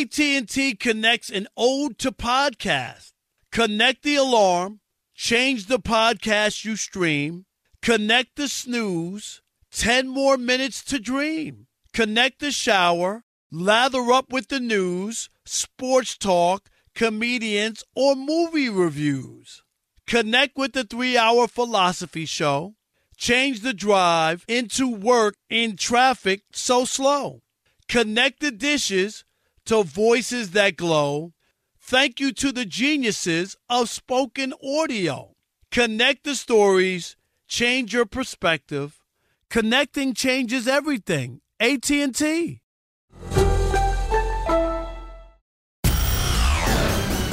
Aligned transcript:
AT&T 0.00 0.76
connects 0.76 1.28
an 1.28 1.46
ode 1.58 1.98
to 1.98 2.10
podcast. 2.10 3.12
Connect 3.52 4.02
the 4.02 4.14
alarm, 4.14 4.80
change 5.14 5.66
the 5.66 5.78
podcast 5.78 6.64
you 6.64 6.74
stream, 6.76 7.44
connect 7.82 8.36
the 8.36 8.48
snooze, 8.48 9.42
10 9.72 10.08
more 10.08 10.38
minutes 10.38 10.82
to 10.84 10.98
dream. 10.98 11.66
Connect 11.92 12.40
the 12.40 12.50
shower, 12.50 13.24
lather 13.52 14.10
up 14.10 14.32
with 14.32 14.48
the 14.48 14.58
news, 14.58 15.28
sports 15.44 16.16
talk, 16.16 16.70
comedians, 16.94 17.84
or 17.94 18.16
movie 18.16 18.70
reviews. 18.70 19.62
Connect 20.06 20.56
with 20.56 20.72
the 20.72 20.84
3-hour 20.84 21.46
philosophy 21.46 22.24
show. 22.24 22.74
Change 23.18 23.60
the 23.60 23.74
drive 23.74 24.46
into 24.48 24.88
work 24.88 25.34
in 25.50 25.76
traffic 25.76 26.44
so 26.52 26.86
slow. 26.86 27.42
Connect 27.86 28.40
the 28.40 28.50
dishes 28.50 29.24
to 29.66 29.82
voices 29.82 30.50
that 30.52 30.76
glow. 30.76 31.32
Thank 31.78 32.20
you 32.20 32.32
to 32.34 32.52
the 32.52 32.64
geniuses 32.64 33.56
of 33.68 33.88
spoken 33.88 34.52
audio. 34.62 35.34
Connect 35.70 36.24
the 36.24 36.34
stories, 36.34 37.16
change 37.48 37.92
your 37.92 38.06
perspective. 38.06 39.00
Connecting 39.48 40.14
changes 40.14 40.68
everything. 40.68 41.40
AT&T. 41.58 42.60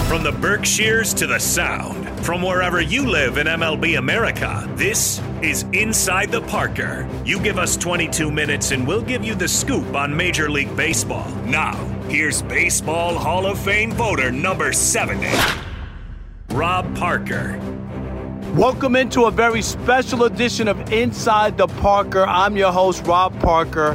From 0.07 0.23
the 0.23 0.31
Berkshires 0.31 1.13
to 1.15 1.27
the 1.27 1.37
Sound, 1.37 2.07
from 2.25 2.41
wherever 2.41 2.79
you 2.79 3.05
live 3.05 3.37
in 3.37 3.45
MLB 3.45 3.99
America, 3.99 4.65
this 4.75 5.21
is 5.41 5.63
Inside 5.73 6.31
the 6.31 6.41
Parker. 6.41 7.07
You 7.25 7.39
give 7.41 7.59
us 7.59 7.75
22 7.75 8.31
minutes 8.31 8.71
and 8.71 8.87
we'll 8.87 9.01
give 9.01 9.23
you 9.23 9.35
the 9.35 9.49
scoop 9.49 9.95
on 9.95 10.15
Major 10.15 10.49
League 10.49 10.73
Baseball. 10.77 11.29
Now, 11.45 11.73
here's 12.09 12.41
Baseball 12.43 13.15
Hall 13.15 13.45
of 13.45 13.59
Fame 13.59 13.91
voter 13.91 14.31
number 14.31 14.71
70, 14.71 15.27
Rob 16.49 16.95
Parker. 16.95 17.59
Welcome 18.53 18.95
into 18.95 19.25
a 19.25 19.31
very 19.31 19.61
special 19.61 20.23
edition 20.23 20.67
of 20.67 20.91
Inside 20.91 21.57
the 21.57 21.67
Parker. 21.67 22.25
I'm 22.25 22.55
your 22.55 22.71
host, 22.71 23.05
Rob 23.05 23.37
Parker. 23.41 23.91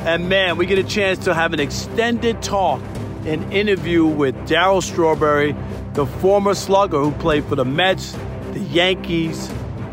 And 0.00 0.28
man, 0.28 0.56
we 0.56 0.64
get 0.64 0.78
a 0.78 0.84
chance 0.84 1.18
to 1.26 1.34
have 1.34 1.52
an 1.52 1.60
extended 1.60 2.42
talk 2.42 2.80
an 3.26 3.52
interview 3.52 4.06
with 4.06 4.34
Darryl 4.48 4.82
Strawberry, 4.82 5.54
the 5.92 6.06
former 6.06 6.54
slugger 6.54 6.98
who 6.98 7.10
played 7.12 7.44
for 7.44 7.54
the 7.54 7.66
Mets, 7.66 8.16
the 8.52 8.60
Yankees, 8.60 9.48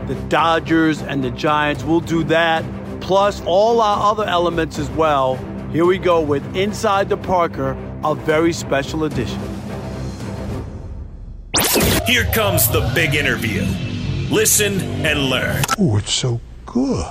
the 0.07 0.15
Dodgers, 0.29 1.01
and 1.01 1.21
the 1.21 1.31
Giants. 1.31 1.83
We'll 1.83 1.99
do 1.99 2.23
that, 2.25 2.63
plus 3.01 3.41
all 3.45 3.81
our 3.81 4.11
other 4.11 4.23
elements 4.23 4.79
as 4.79 4.89
well. 4.91 5.35
Here 5.71 5.85
we 5.85 5.97
go 5.97 6.21
with 6.21 6.55
Inside 6.55 7.09
the 7.09 7.17
Parker, 7.17 7.77
a 8.05 8.15
very 8.15 8.53
special 8.53 9.03
edition. 9.03 9.37
Here 12.05 12.23
comes 12.33 12.69
the 12.69 12.89
big 12.95 13.15
interview. 13.15 13.63
Listen 14.33 14.79
and 15.05 15.29
learn. 15.29 15.61
Oh, 15.77 15.97
it's 15.97 16.13
so 16.13 16.39
good. 16.65 17.05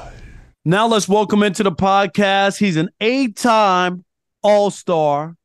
Now 0.65 0.87
let's 0.87 1.06
welcome 1.06 1.43
into 1.43 1.65
the 1.65 1.71
podcast. 1.71 2.56
He's 2.56 2.77
an 2.77 2.89
eight 2.99 3.37
time 3.37 4.06
All 4.43 4.71
Star, 4.71 5.37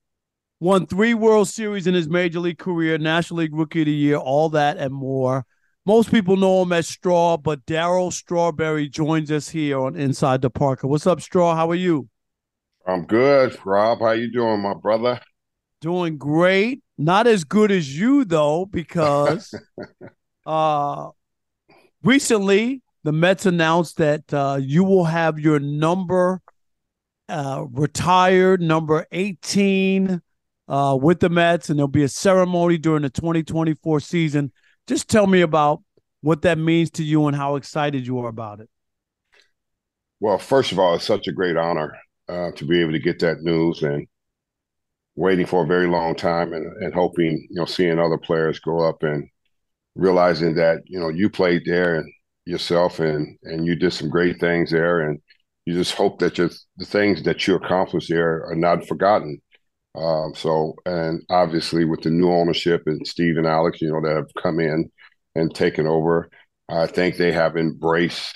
won 0.61 0.88
three 0.88 1.13
World 1.13 1.50
Series 1.50 1.88
in 1.88 1.94
his 1.94 2.07
major 2.07 2.39
league 2.39 2.59
career, 2.59 2.97
National 2.97 3.39
League 3.39 3.53
Rookie 3.53 3.81
of 3.81 3.88
the 3.88 3.91
Year, 3.91 4.16
all 4.16 4.47
that 4.50 4.77
and 4.77 4.94
more. 4.94 5.45
Most 5.85 6.11
people 6.11 6.38
know 6.38 6.61
him 6.61 6.71
as 6.71 6.88
Straw, 6.88 7.35
but 7.35 7.66
Darryl 7.66 8.13
Strawberry 8.13 8.88
joins 8.88 9.29
us 9.31 9.50
here 9.50 9.81
on 9.81 9.97
Inside 9.97 10.41
the 10.41 10.50
Parker. 10.50 10.88
What's 10.88 11.05
up, 11.05 11.19
Straw? 11.19 11.55
How 11.55 11.69
are 11.69 11.75
you? 11.75 12.07
I'm 12.86 13.06
good, 13.06 13.58
Rob. 13.66 14.00
How 14.00 14.12
you 14.12 14.31
doing, 14.31 14.62
my 14.62 14.74
brother? 14.74 15.19
Doing 15.81 16.18
great. 16.18 16.81
Not 16.97 17.28
as 17.28 17.44
good 17.44 17.72
as 17.72 17.97
you 17.97 18.25
though, 18.25 18.66
because 18.66 19.53
uh 20.46 21.09
recently 22.03 22.81
the 23.03 23.12
Mets 23.12 23.46
announced 23.46 23.97
that 23.97 24.31
uh, 24.34 24.59
you 24.62 24.84
will 24.84 25.06
have 25.06 25.40
your 25.40 25.59
number 25.59 26.42
uh, 27.30 27.66
retired, 27.72 28.62
number 28.62 29.08
18 29.12 30.22
uh, 30.68 30.98
with 31.02 31.19
the 31.19 31.30
Mets, 31.30 31.69
and 31.69 31.80
there'll 31.80 31.88
be 31.88 32.03
a 32.03 32.09
ceremony 32.09 32.78
during 32.78 33.02
the 33.02 33.09
2024 33.09 34.00
season. 34.02 34.52
Just 34.88 35.09
tell 35.09 35.25
me 35.25 35.42
about 35.42 35.81
what 36.22 36.44
that 36.44 36.58
means 36.58 36.92
to 36.92 37.03
you 37.03 37.25
and 37.28 37.36
how 37.36 37.56
excited 37.56 38.06
you 38.06 38.19
are 38.19 38.30
about 38.30 38.59
it. 38.59 38.69
Well, 40.19 40.38
first 40.38 40.72
of 40.72 40.78
all, 40.78 40.94
it's 40.94 41.06
such 41.06 41.28
a 41.28 41.31
great 41.31 41.58
honor 41.58 41.98
uh, 42.31 42.52
to 42.53 42.66
be 42.66 42.81
able 42.81 42.94
to 42.94 43.00
get 43.00 43.19
that 43.19 43.42
news 43.42 43.84
and 43.84 44.08
waiting 45.16 45.46
for 45.46 45.64
a 45.64 45.68
very 45.68 45.88
long 45.88 46.16
time 46.16 46.53
and, 46.53 46.66
and 46.84 46.94
hoping, 46.94 47.47
you 47.50 47.59
know, 47.59 47.66
seeing 47.66 48.00
other 48.00 48.18
players 48.18 48.59
grow 48.59 48.88
up 48.88 49.03
and 49.03 49.28
realizing 49.96 50.56
that, 50.56 50.81
you 50.86 51.00
know, 51.00 51.09
you 51.09 51.30
played 51.30 51.64
there 51.66 51.96
and 51.96 52.12
yourself 52.46 53.00
and 53.00 53.38
and 53.44 53.66
you 53.66 53.75
did 53.75 53.94
some 53.94 54.09
great 54.09 54.40
things 54.40 54.72
there 54.72 55.02
and 55.02 55.19
you 55.66 55.74
just 55.75 55.94
hope 55.94 56.19
that 56.19 56.34
just 56.34 56.66
the 56.78 56.86
things 56.86 57.22
that 57.24 57.46
you 57.47 57.56
accomplished 57.56 58.09
there 58.09 58.46
are 58.46 58.56
not 58.56 58.88
forgotten. 58.88 59.40
Um, 59.96 60.34
so, 60.36 60.75
and 60.86 61.22
obviously 61.30 61.86
with 61.86 62.02
the 62.02 62.09
new 62.09 62.31
ownership 62.31 62.84
and 62.86 63.06
Steve 63.06 63.38
and 63.38 63.46
Alex, 63.46 63.81
you 63.81 63.92
know, 63.92 64.02
that 64.02 64.16
have 64.16 64.31
come 64.42 64.59
in 64.59 64.90
and 65.36 65.53
taken 65.53 65.86
over, 65.86 66.30
I 66.69 66.88
think 66.88 67.18
they 67.18 67.34
have 67.34 67.58
embraced 67.58 68.34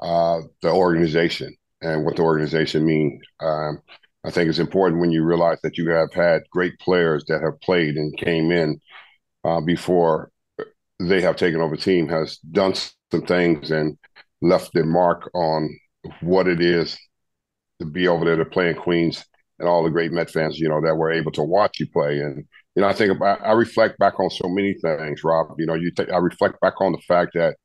uh, 0.00 0.40
the 0.62 0.70
organization 0.70 1.56
and 1.82 2.04
what 2.04 2.16
the 2.16 2.22
organization 2.22 2.84
means. 2.86 3.22
Um, 3.40 3.80
I 4.24 4.30
think 4.30 4.48
it's 4.48 4.58
important 4.58 5.00
when 5.00 5.12
you 5.12 5.24
realize 5.24 5.58
that 5.62 5.78
you 5.78 5.88
have 5.90 6.12
had 6.12 6.42
great 6.50 6.78
players 6.80 7.24
that 7.28 7.42
have 7.42 7.60
played 7.60 7.96
and 7.96 8.16
came 8.16 8.50
in 8.50 8.80
uh, 9.44 9.60
before 9.60 10.30
they 10.98 11.20
have 11.20 11.36
taken 11.36 11.60
over 11.60 11.76
team, 11.76 12.08
has 12.08 12.38
done 12.38 12.74
some 12.74 13.22
things 13.22 13.70
and 13.70 13.96
left 14.42 14.72
their 14.72 14.84
mark 14.84 15.30
on 15.34 15.68
what 16.20 16.48
it 16.48 16.60
is 16.60 16.98
to 17.78 17.86
be 17.86 18.08
over 18.08 18.24
there 18.24 18.36
to 18.36 18.44
play 18.44 18.70
in 18.70 18.76
Queens 18.76 19.24
and 19.58 19.68
all 19.68 19.84
the 19.84 19.90
great 19.90 20.12
Met 20.12 20.30
fans, 20.30 20.58
you 20.58 20.68
know, 20.68 20.80
that 20.80 20.96
were 20.96 21.12
able 21.12 21.32
to 21.32 21.42
watch 21.42 21.78
you 21.80 21.86
play. 21.90 22.18
And, 22.18 22.44
you 22.74 22.82
know, 22.82 22.88
I 22.88 22.92
think 22.92 23.12
about, 23.12 23.40
I 23.44 23.52
reflect 23.52 23.98
back 23.98 24.18
on 24.18 24.30
so 24.30 24.48
many 24.48 24.74
things, 24.74 25.24
Rob. 25.24 25.54
You 25.58 25.66
know, 25.66 25.74
you 25.74 25.92
I 26.12 26.18
reflect 26.18 26.60
back 26.60 26.80
on 26.80 26.92
the 26.92 27.00
fact 27.06 27.32
that, 27.34 27.56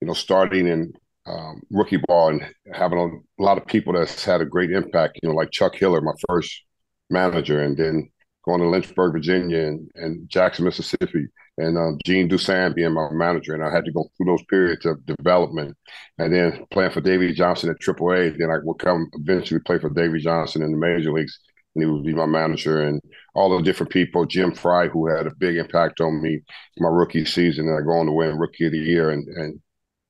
you 0.00 0.06
know, 0.06 0.14
starting 0.14 0.66
in 0.66 0.92
um, 1.26 1.62
rookie 1.70 2.00
ball 2.08 2.28
and 2.28 2.54
having 2.72 2.98
a, 2.98 3.42
lot 3.42 3.58
of 3.58 3.66
people 3.66 3.92
that's 3.92 4.24
had 4.24 4.40
a 4.40 4.46
great 4.46 4.70
impact, 4.70 5.18
you 5.22 5.28
know, 5.28 5.34
like 5.34 5.50
Chuck 5.50 5.74
Hiller, 5.74 6.00
my 6.00 6.12
first 6.28 6.62
manager, 7.10 7.62
and 7.62 7.76
then 7.76 8.08
going 8.44 8.60
to 8.60 8.68
Lynchburg, 8.68 9.12
Virginia, 9.12 9.66
and, 9.66 9.90
and 9.94 10.28
Jackson, 10.28 10.64
Mississippi, 10.64 11.26
and 11.58 11.78
uh, 11.78 11.96
Jean 12.04 12.28
Dussain 12.28 12.74
being 12.74 12.92
my 12.92 13.08
manager. 13.12 13.54
And 13.54 13.64
I 13.64 13.70
had 13.70 13.84
to 13.84 13.92
go 13.92 14.04
through 14.16 14.26
those 14.26 14.44
periods 14.48 14.84
of 14.86 15.04
development. 15.06 15.76
And 16.18 16.32
then 16.32 16.64
playing 16.70 16.90
for 16.90 17.00
Davey 17.00 17.32
Johnson 17.32 17.70
at 17.70 17.80
AAA, 17.80 18.38
then 18.38 18.50
I 18.50 18.58
would 18.62 18.78
come 18.78 19.08
eventually 19.14 19.60
play 19.60 19.78
for 19.78 19.90
Davey 19.90 20.18
Johnson 20.18 20.62
in 20.62 20.72
the 20.72 20.78
major 20.78 21.12
leagues. 21.12 21.38
And 21.74 21.84
he 21.84 21.90
would 21.90 22.04
be 22.04 22.14
my 22.14 22.26
manager 22.26 22.82
and 22.82 23.00
all 23.34 23.56
the 23.56 23.62
different 23.62 23.92
people. 23.92 24.26
Jim 24.26 24.52
Frey, 24.52 24.88
who 24.88 25.08
had 25.08 25.26
a 25.26 25.34
big 25.38 25.56
impact 25.56 26.00
on 26.00 26.22
me 26.22 26.40
my 26.78 26.88
rookie 26.88 27.24
season, 27.24 27.68
and 27.68 27.78
I 27.78 27.82
go 27.82 27.92
on 27.92 28.06
to 28.06 28.12
win 28.12 28.38
Rookie 28.38 28.66
of 28.66 28.72
the 28.72 28.78
Year. 28.78 29.10
And, 29.10 29.26
and 29.28 29.60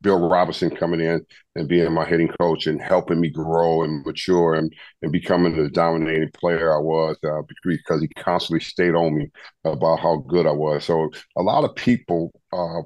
Bill 0.03 0.29
Robinson 0.29 0.75
coming 0.75 1.01
in 1.01 1.25
and 1.55 1.69
being 1.69 1.93
my 1.93 2.05
hitting 2.05 2.29
coach 2.41 2.67
and 2.67 2.81
helping 2.83 3.21
me 3.21 3.31
grow 3.31 3.83
and 3.83 4.05
mature 4.05 4.55
and, 4.55 4.73
and 5.03 5.13
becoming 5.13 5.57
the 5.57 5.71
dominating 5.71 6.31
player 6.33 6.75
I 6.75 6.81
was 6.81 7.17
uh, 7.25 7.43
because 7.65 8.01
he 8.01 8.09
constantly 8.09 8.61
stayed 8.61 8.95
on 8.95 9.17
me 9.17 9.31
about 9.65 10.01
how 10.01 10.17
good 10.29 10.47
I 10.47 10.53
was. 10.53 10.85
So 10.85 11.11
a 11.37 11.43
lot 11.43 11.65
of 11.65 11.75
people 11.77 12.33
uh, 12.53 12.83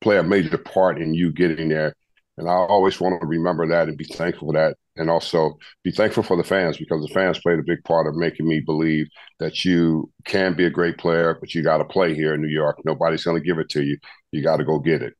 play 0.00 0.18
a 0.18 0.22
major 0.22 0.58
part 0.58 1.00
in 1.00 1.14
you 1.14 1.32
getting 1.32 1.68
there. 1.68 1.94
And 2.38 2.48
I 2.48 2.54
always 2.54 2.98
want 3.00 3.20
to 3.20 3.26
remember 3.26 3.66
that 3.68 3.88
and 3.88 3.98
be 3.98 4.04
thankful 4.04 4.48
for 4.48 4.54
that. 4.54 4.76
And 4.96 5.08
also 5.10 5.58
be 5.84 5.90
thankful 5.90 6.22
for 6.22 6.36
the 6.36 6.44
fans 6.44 6.76
because 6.76 7.02
the 7.02 7.12
fans 7.14 7.38
played 7.38 7.58
a 7.58 7.62
big 7.62 7.82
part 7.84 8.06
of 8.06 8.14
making 8.14 8.46
me 8.46 8.60
believe 8.60 9.06
that 9.38 9.64
you 9.64 10.10
can 10.24 10.54
be 10.54 10.66
a 10.66 10.70
great 10.70 10.98
player, 10.98 11.36
but 11.40 11.54
you 11.54 11.62
got 11.62 11.78
to 11.78 11.84
play 11.84 12.14
here 12.14 12.34
in 12.34 12.42
New 12.42 12.48
York. 12.48 12.78
Nobody's 12.84 13.24
going 13.24 13.40
to 13.40 13.46
give 13.46 13.58
it 13.58 13.70
to 13.70 13.82
you. 13.82 13.96
You 14.32 14.42
got 14.42 14.58
to 14.58 14.64
go 14.64 14.78
get 14.78 15.02
it. 15.02 15.14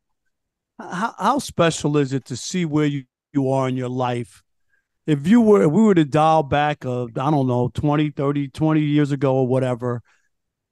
How, 0.90 1.14
how 1.18 1.38
special 1.38 1.96
is 1.96 2.12
it 2.12 2.24
to 2.26 2.36
see 2.36 2.64
where 2.64 2.86
you, 2.86 3.04
you 3.32 3.50
are 3.50 3.68
in 3.68 3.76
your 3.76 3.88
life? 3.88 4.42
If 5.06 5.26
you 5.26 5.40
were, 5.40 5.62
if 5.62 5.70
we 5.70 5.82
were 5.82 5.94
to 5.94 6.04
dial 6.04 6.42
back, 6.42 6.84
uh, 6.84 7.04
I 7.04 7.30
don't 7.30 7.46
know, 7.46 7.70
20, 7.74 8.10
30, 8.10 8.48
20 8.48 8.80
years 8.80 9.12
ago 9.12 9.36
or 9.36 9.46
whatever, 9.46 10.00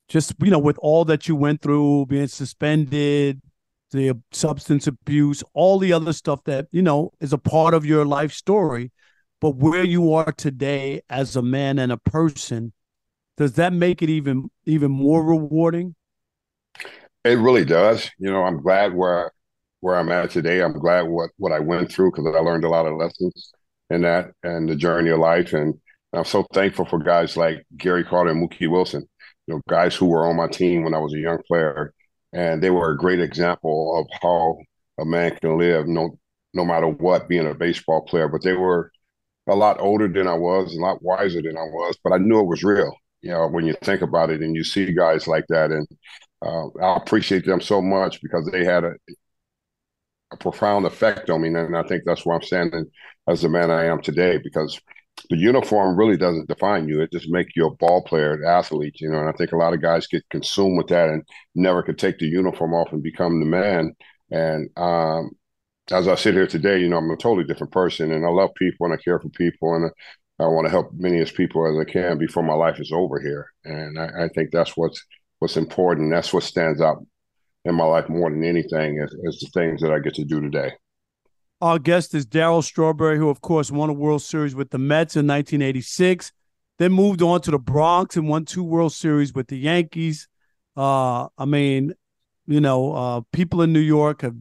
just, 0.09 0.35
you 0.43 0.51
know, 0.51 0.59
with 0.59 0.79
all 0.79 1.05
that 1.07 1.29
you 1.29 1.37
went 1.37 1.63
through, 1.63 2.07
being 2.07 2.27
suspended, 2.27 3.41
the 3.93 4.13
substance 4.33 4.87
abuse, 4.87 5.43
all 5.55 5.79
the 5.79 5.93
other 5.93 6.13
stuff 6.13 6.43
that, 6.45 6.67
you 6.71 6.83
know, 6.83 7.13
is 7.21 7.33
a 7.33 7.39
part 7.39 7.75
of 7.75 7.85
your 7.85 8.05
life 8.05 8.33
story. 8.33 8.93
But 9.41 9.57
where 9.57 9.85
you 9.85 10.13
are 10.13 10.33
today 10.33 11.01
as 11.09 11.35
a 11.35 11.43
man 11.43 11.79
and 11.79 11.91
a 11.91 11.97
person, 11.97 12.73
does 13.37 13.55
that 13.55 13.73
make 13.73 14.03
it 14.03 14.11
even 14.11 14.51
even 14.67 14.91
more 14.91 15.25
rewarding? 15.25 15.95
It 17.25 17.39
really 17.39 17.65
does. 17.65 18.11
You 18.19 18.31
know, 18.31 18.45
I'm 18.45 18.61
glad 18.63 18.95
where 18.95 19.33
where 19.81 19.97
I'm 19.97 20.11
at 20.11 20.31
today. 20.31 20.63
I'm 20.63 20.79
glad 20.79 21.03
what 21.03 21.31
what 21.39 21.53
I 21.53 21.61
went 21.61 21.91
through 21.93 22.13
because 22.13 22.27
I 22.27 22.41
learned 22.41 22.65
a 22.65 22.69
lot 22.69 22.87
of 22.87 22.97
lessons 22.97 23.53
in 23.91 24.03
that 24.03 24.33
and 24.43 24.69
the 24.69 24.77
journey 24.77 25.11
of 25.11 25.19
life. 25.19 25.53
And 25.53 25.75
I'm 26.13 26.25
so 26.25 26.47
thankful 26.53 26.87
for 26.87 26.99
guys 26.99 27.37
like 27.37 27.65
Gary 27.77 28.05
Carter 28.05 28.31
and 28.31 28.49
Mookie 28.49 28.71
Wilson, 28.71 29.07
you 29.47 29.55
know, 29.55 29.61
guys 29.69 29.95
who 29.97 30.07
were 30.07 30.27
on 30.29 30.37
my 30.37 30.49
team 30.49 30.85
when 30.85 30.95
I 30.95 30.99
was 30.99 31.15
a 31.15 31.19
young 31.19 31.39
player 31.47 31.93
and 32.33 32.63
they 32.63 32.71
were 32.71 32.91
a 32.91 32.97
great 32.99 33.21
example 33.21 33.99
of 33.99 34.07
how 34.23 34.59
a 35.01 35.05
man 35.05 35.37
can 35.37 35.59
live 35.59 35.87
no 35.87 36.19
no 36.55 36.65
matter 36.65 36.87
what 36.89 37.29
being 37.29 37.47
a 37.47 37.55
baseball 37.55 38.03
player 38.03 38.29
but 38.29 38.43
they 38.43 38.53
were 38.53 38.93
a 39.49 39.55
lot 39.55 39.81
older 39.81 40.09
than 40.09 40.27
I 40.29 40.35
was 40.35 40.75
a 40.75 40.81
lot 40.81 41.03
wiser 41.03 41.43
than 41.43 41.57
I 41.57 41.63
was 41.63 41.97
but 42.05 42.13
I 42.13 42.19
knew 42.19 42.41
it 42.41 42.47
was 42.47 42.63
real 42.63 42.95
you 43.23 43.31
know 43.31 43.49
when 43.49 43.67
you 43.67 43.75
think 43.83 44.03
about 44.03 44.31
it 44.31 44.43
and 44.43 44.55
you 44.55 44.65
see 44.65 44.93
guys 44.93 45.27
like 45.27 45.47
that 45.49 45.71
and 45.73 45.87
uh, 46.43 46.69
I 46.83 46.97
appreciate 46.97 47.45
them 47.45 47.61
so 47.61 47.83
much 47.83 48.23
because 48.23 48.49
they 48.51 48.65
had 48.65 48.85
a, 48.85 48.93
a 50.33 50.37
profound 50.37 50.87
effect 50.87 51.31
on 51.31 51.43
me 51.43 51.49
and 51.49 51.77
I 51.77 51.83
think 51.83 52.05
that's 52.05 52.25
why 52.25 52.35
I'm 52.35 52.43
standing 52.43 52.87
as 53.29 53.43
the 53.43 53.49
man 53.49 53.71
I 53.71 53.87
am 53.87 54.01
today 54.01 54.39
because 54.43 54.81
the 55.29 55.37
uniform 55.37 55.97
really 55.97 56.17
doesn't 56.17 56.49
define 56.49 56.89
you. 56.89 57.01
It 57.03 57.13
just 57.13 57.29
makes 57.29 57.53
you 57.55 57.67
a 57.67 57.75
ball 57.77 58.03
player, 58.03 58.35
an 58.35 58.45
athlete, 58.47 59.01
you 59.01 59.11
know. 59.11 59.19
And 59.19 59.29
I 59.29 59.33
think 59.33 59.53
a 59.53 59.57
lot 59.57 59.75
of 59.75 59.83
guys 59.83 60.07
get 60.07 60.29
consumed 60.31 60.79
with 60.79 60.89
that 60.89 61.11
and 61.11 61.23
never 61.55 61.83
could 61.83 61.99
take 61.99 62.19
the 62.19 62.27
uniform 62.27 62.73
off 62.73 62.93
and 62.93 63.03
become 63.03 63.41
the 63.41 63.47
man. 63.47 63.95
And 64.31 64.71
um, 64.77 65.31
as 65.91 66.09
I 66.09 66.15
sit 66.15 66.35
here 66.35 66.47
today, 66.47 66.81
you 66.81 66.89
know, 66.89 66.99
I'm 66.99 67.11
a 67.11 67.17
totally 67.17 67.45
different 67.45 67.73
person, 67.73 68.13
and 68.13 68.25
I 68.25 68.29
love 68.31 68.51
people 68.57 68.87
and 68.87 68.95
I 68.95 69.03
care 69.03 69.19
for 69.19 69.29
people, 69.31 69.75
and 69.75 69.91
I, 70.41 70.45
I 70.45 70.47
want 70.47 70.67
to 70.67 70.71
help 70.71 70.91
many 70.95 71.21
as 71.21 71.31
people 71.31 71.67
as 71.67 71.79
I 71.79 71.91
can 71.91 72.19
before 72.19 72.43
my 72.43 72.55
life 72.55 72.81
is 72.81 72.93
over 72.93 73.21
here. 73.21 73.47
And 73.65 73.99
I, 73.99 74.25
I 74.25 74.29
think 74.29 74.51
that's 74.53 74.77
what's 74.77 75.05
what's 75.41 75.57
important. 75.57 76.13
That's 76.13 76.33
what 76.33 76.45
stands 76.45 76.81
out 76.81 77.05
in 77.65 77.75
my 77.75 77.85
life 77.85 78.09
more 78.09 78.31
than 78.31 78.45
anything 78.45 78.99
is, 78.99 79.15
is 79.23 79.41
the 79.41 79.51
things 79.53 79.81
that 79.81 79.93
I 79.93 79.99
get 79.99 80.15
to 80.15 80.25
do 80.25 80.41
today. 80.41 80.73
Our 81.61 81.79
guest 81.79 82.15
is 82.15 82.25
Darryl 82.25 82.65
Strawberry, 82.65 83.19
who, 83.19 83.29
of 83.29 83.43
course, 83.43 83.71
won 83.71 83.91
a 83.91 83.93
World 83.93 84.23
Series 84.23 84.55
with 84.55 84.71
the 84.71 84.79
Mets 84.79 85.15
in 85.15 85.27
1986, 85.27 86.33
then 86.79 86.93
moved 86.93 87.21
on 87.21 87.43
to 87.43 87.51
the 87.51 87.59
Bronx 87.59 88.17
and 88.17 88.29
won 88.29 88.47
two 88.47 88.65
World 88.65 88.95
Series 88.95 89.35
with 89.35 89.49
the 89.49 89.59
Yankees. 89.59 90.27
Uh, 90.75 91.29
I 91.37 91.45
mean, 91.45 91.93
you 92.47 92.61
know, 92.61 92.93
uh, 92.95 93.21
people 93.33 93.61
in 93.61 93.75
New 93.75 93.81
York 93.81 94.23
have 94.23 94.35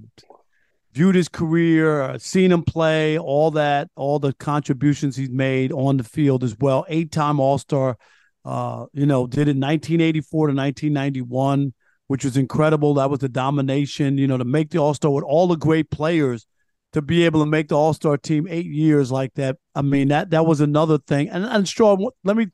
viewed 0.93 1.15
his 1.15 1.27
career, 1.27 2.01
uh, 2.01 2.17
seen 2.17 2.51
him 2.51 2.63
play, 2.63 3.17
all 3.17 3.51
that, 3.51 3.89
all 3.95 4.19
the 4.19 4.33
contributions 4.33 5.15
he's 5.15 5.29
made 5.29 5.71
on 5.73 5.97
the 5.97 6.03
field 6.03 6.43
as 6.43 6.57
well. 6.57 6.85
Eight 6.87 7.11
time 7.11 7.39
All 7.39 7.57
Star, 7.57 7.97
uh, 8.45 8.85
you 8.93 9.05
know, 9.05 9.27
did 9.27 9.49
it 9.49 9.57
1984 9.57 10.47
to 10.47 10.53
1991, 10.53 11.73
which 12.09 12.25
was 12.25 12.37
incredible. 12.37 12.95
That 12.95 13.11
was 13.11 13.19
the 13.19 13.29
domination, 13.29 14.17
you 14.17 14.25
know, 14.25 14.37
to 14.37 14.43
make 14.43 14.71
the 14.71 14.79
All 14.79 14.95
Star 14.95 15.11
with 15.11 15.23
all 15.23 15.45
the 15.45 15.55
great 15.55 15.91
players 15.91 16.47
to 16.93 17.03
be 17.03 17.23
able 17.23 17.39
to 17.41 17.45
make 17.45 17.67
the 17.67 17.77
All 17.77 17.93
Star 17.93 18.17
team 18.17 18.47
eight 18.49 18.65
years 18.65 19.11
like 19.11 19.35
that. 19.35 19.57
I 19.75 19.83
mean 19.83 20.07
that 20.07 20.31
that 20.31 20.47
was 20.47 20.59
another 20.59 20.97
thing. 20.97 21.29
And 21.29 21.45
and 21.45 21.67
Straw, 21.67 21.95
let 22.23 22.35
me 22.35 22.47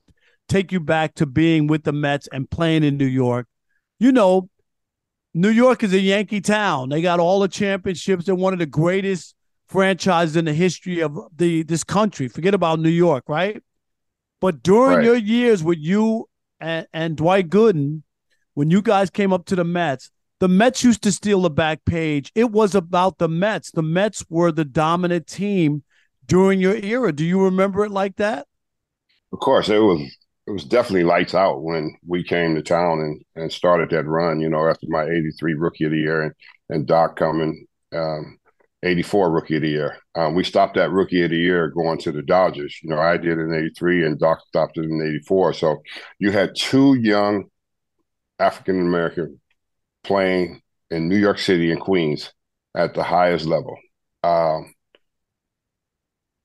take 0.50 0.74
you 0.74 0.81
back 0.81 1.16
to 1.16 1.25
being 1.25 1.68
with 1.68 1.86
the 1.86 1.94
Mets 1.94 2.28
and 2.34 2.50
playing 2.50 2.84
in 2.84 2.98
New 2.98 3.06
York. 3.06 3.48
You 3.98 4.12
know, 4.12 4.50
New 5.34 5.52
York 5.52 5.84
is 5.84 5.94
a 5.94 6.02
Yankee 6.02 6.42
town. 6.42 6.90
They 6.90 7.02
got 7.02 7.22
all 7.22 7.40
the 7.40 7.48
championships. 7.48 8.25
They're 8.25 8.36
one 8.36 8.52
of 8.52 8.60
the 8.60 8.66
greatest 8.66 9.36
franchises 9.69 10.36
in 10.36 10.44
the 10.44 10.54
history 10.54 11.00
of 11.00 11.18
the 11.34 11.63
this 11.63 11.86
country. 11.86 12.28
Forget 12.28 12.54
about 12.54 12.81
New 12.81 12.90
York, 12.90 13.24
right? 13.30 13.63
But 14.42 14.63
during 14.63 14.98
right. 14.98 15.06
your 15.06 15.16
years 15.16 15.63
with 15.63 15.78
you 15.80 16.28
and, 16.60 16.88
and 16.94 17.16
Dwight 17.16 17.50
Gooden, 17.50 18.02
when 18.56 18.72
you 18.72 18.81
guys 18.81 19.10
came 19.10 19.31
up 19.31 19.46
to 19.46 19.56
the 19.56 19.63
Mets, 19.63 20.10
the 20.40 20.48
Mets 20.48 20.84
used 20.84 21.04
to 21.04 21.12
steal 21.12 21.42
the 21.42 21.50
back 21.50 21.86
page. 21.86 22.31
It 22.36 22.52
was 22.52 22.74
about 22.74 23.19
the 23.19 23.30
Mets. 23.30 23.72
The 23.72 23.84
Mets 23.84 24.25
were 24.30 24.52
the 24.52 24.66
dominant 24.66 25.28
team 25.28 25.84
during 26.25 26.60
your 26.60 26.75
era. 26.75 27.12
Do 27.12 27.24
you 27.24 27.44
remember 27.44 27.86
it 27.86 27.92
like 27.92 28.16
that? 28.18 28.48
Of 29.31 29.40
course, 29.40 29.69
it 29.69 29.80
was. 29.80 30.02
It 30.48 30.52
was 30.52 30.63
definitely 30.63 31.06
lights 31.06 31.34
out 31.34 31.63
when 31.63 31.98
we 32.07 32.24
came 32.24 32.54
to 32.54 32.62
town 32.62 33.00
and, 33.00 33.19
and 33.36 33.52
started 33.52 33.90
that 33.90 34.06
run. 34.06 34.40
You 34.40 34.50
know, 34.50 34.69
after 34.69 34.86
my 34.90 35.04
'83 35.04 35.56
Rookie 35.56 35.86
of 35.86 35.92
the 35.92 35.98
Year 35.98 36.22
and 36.22 36.34
and 36.69 36.86
Doc 36.86 37.16
coming, 37.16 37.66
um, 37.94 38.38
'84 38.84 39.31
Rookie 39.31 39.56
of 39.56 39.63
the 39.63 39.69
Year. 39.69 39.98
Um, 40.13 40.36
we 40.36 40.44
stopped 40.44 40.75
that 40.75 40.92
Rookie 40.92 41.24
of 41.24 41.31
the 41.31 41.38
Year 41.38 41.69
going 41.69 41.98
to 42.00 42.12
the 42.12 42.22
Dodgers. 42.22 42.78
You 42.84 42.92
know, 42.92 43.00
I 43.00 43.18
did 43.18 43.40
in 43.40 43.56
'83 43.56 44.06
and 44.06 44.19
Doc 44.19 44.40
stopped 44.48 44.78
it 44.78 44.86
in 44.86 45.02
'84. 45.02 45.54
So 45.54 45.78
you 46.19 46.31
had 46.31 46.56
two 46.56 46.94
young 46.94 47.46
African 48.39 48.81
American 48.81 49.39
playing 50.04 50.61
in 50.92 51.09
New 51.09 51.18
York 51.18 51.39
City 51.39 51.71
and 51.71 51.81
Queens 51.81 52.31
at 52.75 52.94
the 52.94 53.04
highest 53.04 53.45
level. 53.45 53.77
Um, 54.23 54.73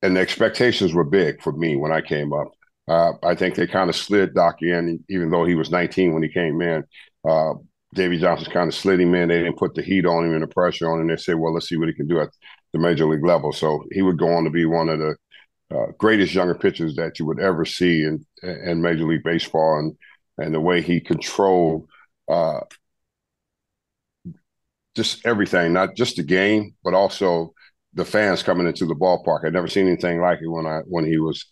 and 0.01 0.15
the 0.15 0.21
expectations 0.21 0.93
were 0.93 1.03
big 1.03 1.41
for 1.41 1.51
me 1.51 1.75
when 1.75 1.91
I 1.91 2.01
came 2.01 2.33
up. 2.33 2.51
Uh, 2.87 3.13
I 3.23 3.35
think 3.35 3.55
they 3.55 3.67
kind 3.67 3.89
of 3.89 3.95
slid 3.95 4.33
Doc 4.33 4.61
in, 4.61 5.03
even 5.09 5.29
though 5.29 5.45
he 5.45 5.55
was 5.55 5.69
19 5.69 6.13
when 6.13 6.23
he 6.23 6.29
came 6.29 6.61
in. 6.61 6.83
Uh, 7.27 7.53
Davey 7.93 8.17
Johnson 8.17 8.51
kind 8.51 8.67
of 8.67 8.75
slid 8.75 8.99
him 8.99 9.13
in. 9.13 9.29
They 9.29 9.39
didn't 9.39 9.57
put 9.57 9.75
the 9.75 9.81
heat 9.81 10.05
on 10.05 10.25
him 10.25 10.33
and 10.33 10.43
the 10.43 10.47
pressure 10.47 10.89
on 10.89 11.01
him. 11.01 11.07
They 11.07 11.17
said, 11.17 11.35
well, 11.35 11.53
let's 11.53 11.69
see 11.69 11.77
what 11.77 11.89
he 11.89 11.93
can 11.93 12.07
do 12.07 12.19
at 12.19 12.29
the 12.73 12.79
major 12.79 13.05
league 13.05 13.25
level. 13.25 13.51
So 13.51 13.83
he 13.91 14.01
would 14.01 14.17
go 14.17 14.29
on 14.29 14.45
to 14.45 14.49
be 14.49 14.65
one 14.65 14.89
of 14.89 14.99
the 14.99 15.15
uh, 15.71 15.91
greatest 15.97 16.33
younger 16.33 16.55
pitchers 16.55 16.95
that 16.95 17.19
you 17.19 17.25
would 17.25 17.39
ever 17.39 17.65
see 17.65 18.03
in, 18.03 18.25
in 18.43 18.81
Major 18.81 19.05
League 19.05 19.23
Baseball. 19.23 19.79
And, 19.79 19.95
and 20.41 20.53
the 20.53 20.59
way 20.59 20.81
he 20.81 20.99
controlled 20.99 21.87
uh, 22.29 22.61
just 24.95 25.25
everything, 25.25 25.73
not 25.73 25.95
just 25.95 26.17
the 26.17 26.23
game, 26.23 26.75
but 26.83 26.93
also 26.93 27.53
the 27.93 28.05
fans 28.05 28.43
coming 28.43 28.67
into 28.67 28.85
the 28.85 28.95
ballpark. 28.95 29.45
I'd 29.45 29.53
never 29.53 29.67
seen 29.67 29.87
anything 29.87 30.19
like 30.21 30.39
it 30.41 30.47
when 30.47 30.65
I 30.65 30.79
when 30.87 31.05
he 31.05 31.17
was 31.17 31.45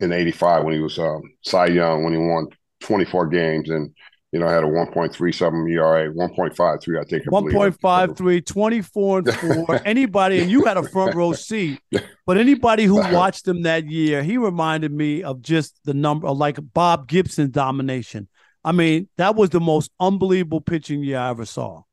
in 0.00 0.12
'85 0.12 0.64
when 0.64 0.74
he 0.74 0.80
was 0.80 0.98
um, 0.98 1.22
Cy 1.42 1.66
Young 1.66 2.04
when 2.04 2.12
he 2.12 2.18
won 2.18 2.48
24 2.80 3.28
games 3.28 3.70
and 3.70 3.94
you 4.34 4.40
know 4.40 4.46
I 4.46 4.52
had 4.52 4.64
a 4.64 4.66
1.37 4.66 5.72
ERA, 5.72 6.12
1.53 6.12 7.00
I 7.00 7.04
think. 7.04 7.24
1.53, 7.24 8.44
24 8.44 9.18
and 9.18 9.34
four. 9.34 9.80
anybody 9.86 10.40
and 10.40 10.50
you 10.50 10.64
had 10.64 10.76
a 10.76 10.82
front 10.82 11.14
row 11.14 11.32
seat, 11.32 11.80
but 12.26 12.36
anybody 12.36 12.84
who 12.84 12.96
watched 12.96 13.48
him 13.48 13.62
that 13.62 13.88
year, 13.88 14.22
he 14.22 14.36
reminded 14.36 14.92
me 14.92 15.22
of 15.22 15.40
just 15.40 15.78
the 15.84 15.94
number 15.94 16.30
like 16.30 16.58
Bob 16.74 17.08
Gibson 17.08 17.50
domination. 17.50 18.28
I 18.62 18.72
mean, 18.72 19.08
that 19.16 19.36
was 19.36 19.50
the 19.50 19.60
most 19.60 19.90
unbelievable 19.98 20.60
pitching 20.60 21.02
year 21.02 21.18
I 21.18 21.30
ever 21.30 21.46
saw 21.46 21.84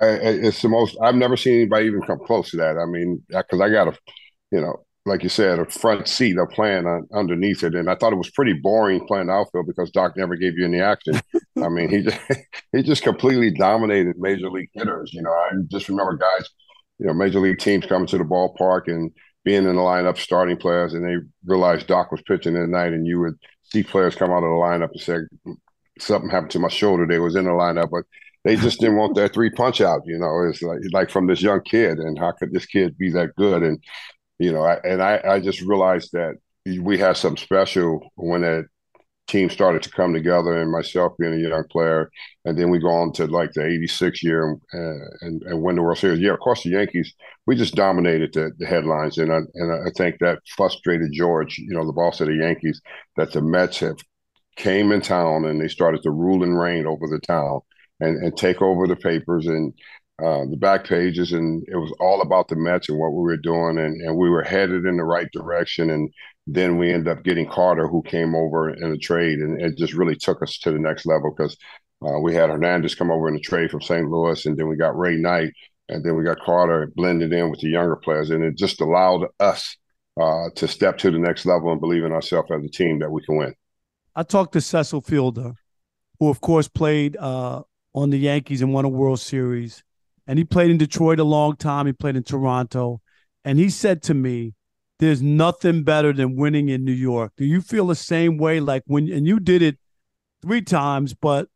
it's 0.00 0.62
the 0.62 0.68
most 0.68 0.96
I've 1.02 1.14
never 1.14 1.36
seen 1.36 1.54
anybody 1.54 1.86
even 1.86 2.02
come 2.02 2.20
close 2.24 2.50
to 2.50 2.58
that. 2.58 2.78
I 2.78 2.86
mean, 2.86 3.22
because 3.28 3.60
I 3.60 3.68
got 3.68 3.88
a, 3.88 3.98
you 4.50 4.60
know, 4.60 4.84
like 5.08 5.22
you 5.22 5.28
said, 5.28 5.58
a 5.58 5.64
front 5.64 6.06
seat 6.06 6.36
a 6.36 6.46
playing 6.46 6.86
on, 6.86 7.08
underneath 7.12 7.64
it, 7.64 7.74
and 7.74 7.90
I 7.90 7.94
thought 7.94 8.12
it 8.12 8.16
was 8.16 8.30
pretty 8.30 8.52
boring 8.52 9.06
playing 9.06 9.30
outfield 9.30 9.66
because 9.66 9.90
Doc 9.90 10.16
never 10.16 10.36
gave 10.36 10.56
you 10.56 10.64
any 10.64 10.80
action. 10.80 11.20
I 11.62 11.68
mean, 11.68 11.88
he 11.88 12.02
just, 12.02 12.20
he 12.72 12.82
just 12.82 13.02
completely 13.02 13.50
dominated 13.50 14.16
major 14.18 14.50
league 14.50 14.70
hitters. 14.74 15.12
You 15.12 15.22
know, 15.22 15.32
I 15.32 15.50
just 15.70 15.88
remember 15.88 16.16
guys, 16.16 16.48
you 16.98 17.06
know, 17.06 17.14
major 17.14 17.40
league 17.40 17.58
teams 17.58 17.86
coming 17.86 18.06
to 18.08 18.18
the 18.18 18.24
ballpark 18.24 18.82
and 18.86 19.10
being 19.44 19.64
in 19.64 19.76
the 19.76 19.82
lineup, 19.82 20.18
starting 20.18 20.56
players, 20.56 20.94
and 20.94 21.04
they 21.04 21.24
realized 21.46 21.86
Doc 21.86 22.12
was 22.12 22.22
pitching 22.22 22.56
at 22.56 22.68
night, 22.68 22.92
and 22.92 23.06
you 23.06 23.18
would 23.20 23.34
see 23.62 23.82
players 23.82 24.14
come 24.14 24.30
out 24.30 24.38
of 24.38 24.42
the 24.42 24.48
lineup 24.48 24.90
and 24.92 25.00
say 25.00 25.16
hmm, 25.44 25.52
something 25.98 26.30
happened 26.30 26.50
to 26.52 26.58
my 26.58 26.68
shoulder. 26.68 27.06
They 27.06 27.18
was 27.18 27.36
in 27.36 27.44
the 27.44 27.50
lineup, 27.50 27.90
but 27.90 28.04
they 28.44 28.56
just 28.56 28.80
didn't 28.80 28.96
want 28.96 29.14
that 29.16 29.34
three 29.34 29.50
punch 29.50 29.80
out. 29.80 30.02
You 30.04 30.18
know, 30.18 30.48
it's 30.48 30.62
like 30.62 30.80
like 30.92 31.10
from 31.10 31.26
this 31.26 31.42
young 31.42 31.60
kid, 31.62 31.98
and 31.98 32.18
how 32.18 32.32
could 32.32 32.52
this 32.52 32.66
kid 32.66 32.96
be 32.98 33.10
that 33.12 33.34
good? 33.36 33.62
And 33.62 33.82
you 34.38 34.52
know, 34.52 34.62
I, 34.62 34.76
and 34.84 35.02
I 35.02 35.20
I 35.24 35.40
just 35.40 35.60
realized 35.62 36.10
that 36.12 36.34
we 36.64 36.98
had 36.98 37.16
something 37.16 37.42
special 37.42 38.00
when 38.16 38.42
that 38.42 38.66
team 39.26 39.50
started 39.50 39.82
to 39.82 39.90
come 39.90 40.12
together, 40.14 40.60
and 40.60 40.72
myself 40.72 41.12
being 41.18 41.34
a 41.34 41.48
young 41.48 41.64
player, 41.70 42.10
and 42.44 42.58
then 42.58 42.70
we 42.70 42.78
go 42.78 42.90
on 42.90 43.12
to 43.14 43.26
like 43.26 43.52
the 43.52 43.64
'86 43.64 44.22
year 44.22 44.58
and, 44.72 45.02
and, 45.20 45.42
and 45.42 45.62
win 45.62 45.76
the 45.76 45.82
World 45.82 45.98
Series. 45.98 46.20
Yeah, 46.20 46.32
of 46.32 46.40
course, 46.40 46.62
the 46.62 46.70
Yankees 46.70 47.14
we 47.48 47.56
just 47.56 47.74
dominated 47.74 48.34
the, 48.34 48.52
the 48.58 48.66
headlines, 48.66 49.16
and 49.16 49.32
I, 49.32 49.38
and 49.54 49.72
I 49.72 49.90
think 49.96 50.18
that 50.20 50.40
frustrated 50.54 51.12
George, 51.12 51.56
you 51.56 51.70
know, 51.70 51.86
the 51.86 51.94
boss 51.94 52.20
of 52.20 52.26
the 52.26 52.34
Yankees, 52.34 52.82
that 53.16 53.32
the 53.32 53.40
Mets 53.40 53.80
have 53.80 53.96
came 54.56 54.92
in 54.92 55.00
town 55.00 55.46
and 55.46 55.58
they 55.58 55.68
started 55.68 56.02
to 56.02 56.10
rule 56.10 56.42
and 56.42 56.60
reign 56.60 56.86
over 56.86 57.06
the 57.08 57.20
town 57.20 57.60
and, 58.00 58.22
and 58.22 58.36
take 58.36 58.60
over 58.60 58.86
the 58.86 58.96
papers. 58.96 59.46
And 59.46 59.72
uh, 60.22 60.44
the 60.50 60.56
back 60.56 60.84
pages, 60.84 61.32
and 61.32 61.64
it 61.68 61.76
was 61.76 61.92
all 62.00 62.22
about 62.22 62.48
the 62.48 62.56
Mets 62.56 62.88
and 62.88 62.98
what 62.98 63.12
we 63.12 63.22
were 63.22 63.36
doing, 63.36 63.78
and, 63.78 64.00
and 64.02 64.16
we 64.16 64.28
were 64.28 64.42
headed 64.42 64.84
in 64.84 64.96
the 64.96 65.04
right 65.04 65.28
direction. 65.32 65.90
And 65.90 66.12
then 66.46 66.76
we 66.76 66.92
ended 66.92 67.08
up 67.08 67.22
getting 67.22 67.48
Carter, 67.48 67.86
who 67.86 68.02
came 68.02 68.34
over 68.34 68.70
in 68.70 68.92
a 68.92 68.98
trade, 68.98 69.38
and 69.38 69.60
it 69.60 69.76
just 69.76 69.94
really 69.94 70.16
took 70.16 70.42
us 70.42 70.58
to 70.58 70.72
the 70.72 70.78
next 70.78 71.06
level 71.06 71.32
because 71.36 71.56
uh, 72.04 72.18
we 72.20 72.34
had 72.34 72.50
Hernandez 72.50 72.94
come 72.94 73.10
over 73.10 73.28
in 73.28 73.36
a 73.36 73.40
trade 73.40 73.70
from 73.70 73.80
St. 73.80 74.08
Louis, 74.08 74.44
and 74.46 74.56
then 74.56 74.68
we 74.68 74.76
got 74.76 74.98
Ray 74.98 75.16
Knight, 75.16 75.52
and 75.88 76.04
then 76.04 76.16
we 76.16 76.24
got 76.24 76.40
Carter 76.40 76.92
blended 76.96 77.32
in 77.32 77.50
with 77.50 77.60
the 77.60 77.68
younger 77.68 77.96
players, 77.96 78.30
and 78.30 78.42
it 78.42 78.56
just 78.56 78.80
allowed 78.80 79.26
us 79.38 79.76
uh, 80.20 80.48
to 80.56 80.66
step 80.66 80.98
to 80.98 81.10
the 81.12 81.18
next 81.18 81.46
level 81.46 81.70
and 81.70 81.80
believe 81.80 82.04
in 82.04 82.12
ourselves 82.12 82.50
as 82.50 82.64
a 82.64 82.68
team 82.68 82.98
that 82.98 83.10
we 83.10 83.22
can 83.24 83.36
win. 83.36 83.54
I 84.16 84.24
talked 84.24 84.52
to 84.54 84.60
Cecil 84.60 85.02
Fielder, 85.02 85.54
who 86.18 86.28
of 86.28 86.40
course 86.40 86.66
played 86.66 87.16
uh, 87.16 87.62
on 87.94 88.10
the 88.10 88.18
Yankees 88.18 88.62
and 88.62 88.74
won 88.74 88.84
a 88.84 88.88
World 88.88 89.20
Series, 89.20 89.84
and 90.28 90.38
he 90.38 90.44
played 90.44 90.70
in 90.70 90.76
Detroit 90.76 91.18
a 91.18 91.24
long 91.24 91.56
time. 91.56 91.86
He 91.86 91.92
played 91.92 92.14
in 92.14 92.22
Toronto, 92.22 93.00
and 93.44 93.58
he 93.58 93.70
said 93.70 94.02
to 94.04 94.14
me, 94.14 94.54
"There's 94.98 95.22
nothing 95.22 95.82
better 95.82 96.12
than 96.12 96.36
winning 96.36 96.68
in 96.68 96.84
New 96.84 96.92
York." 96.92 97.32
Do 97.36 97.44
you 97.44 97.62
feel 97.62 97.86
the 97.86 97.96
same 97.96 98.36
way? 98.36 98.60
Like 98.60 98.82
when 98.86 99.10
and 99.10 99.26
you 99.26 99.40
did 99.40 99.62
it 99.62 99.78
three 100.42 100.62
times, 100.62 101.14
but 101.14 101.48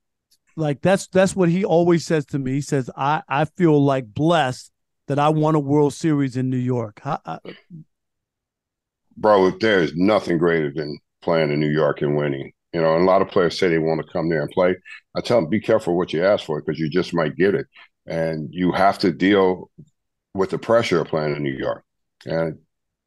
like 0.56 0.80
that's 0.80 1.06
that's 1.06 1.36
what 1.36 1.50
he 1.50 1.64
always 1.64 2.04
says 2.04 2.24
to 2.26 2.38
me. 2.38 2.52
He 2.52 2.60
says, 2.62 2.90
"I 2.96 3.22
I 3.28 3.44
feel 3.44 3.80
like 3.84 4.14
blessed 4.14 4.72
that 5.06 5.18
I 5.18 5.28
won 5.28 5.54
a 5.54 5.60
World 5.60 5.92
Series 5.92 6.36
in 6.36 6.48
New 6.48 6.56
York." 6.56 7.00
I, 7.04 7.18
I, 7.26 7.32
uh, 7.34 7.38
Bro, 9.14 9.58
there 9.58 9.80
is 9.82 9.92
nothing 9.94 10.38
greater 10.38 10.72
than 10.74 10.98
playing 11.20 11.52
in 11.52 11.60
New 11.60 11.70
York 11.70 12.00
and 12.00 12.16
winning. 12.16 12.52
You 12.72 12.80
know, 12.80 12.94
and 12.94 13.02
a 13.02 13.06
lot 13.06 13.20
of 13.20 13.28
players 13.28 13.58
say 13.58 13.68
they 13.68 13.78
want 13.78 14.00
to 14.00 14.12
come 14.12 14.30
there 14.30 14.40
and 14.40 14.50
play. 14.50 14.74
I 15.14 15.20
tell 15.20 15.38
them, 15.38 15.50
be 15.50 15.60
careful 15.60 15.96
what 15.96 16.14
you 16.14 16.24
ask 16.24 16.46
for 16.46 16.58
because 16.60 16.80
you 16.80 16.88
just 16.88 17.12
might 17.12 17.36
get 17.36 17.54
it. 17.54 17.66
And 18.06 18.48
you 18.52 18.72
have 18.72 18.98
to 19.00 19.12
deal 19.12 19.70
with 20.34 20.50
the 20.50 20.58
pressure 20.58 21.00
of 21.00 21.08
playing 21.08 21.36
in 21.36 21.42
New 21.42 21.56
York. 21.56 21.84
And 22.26 22.58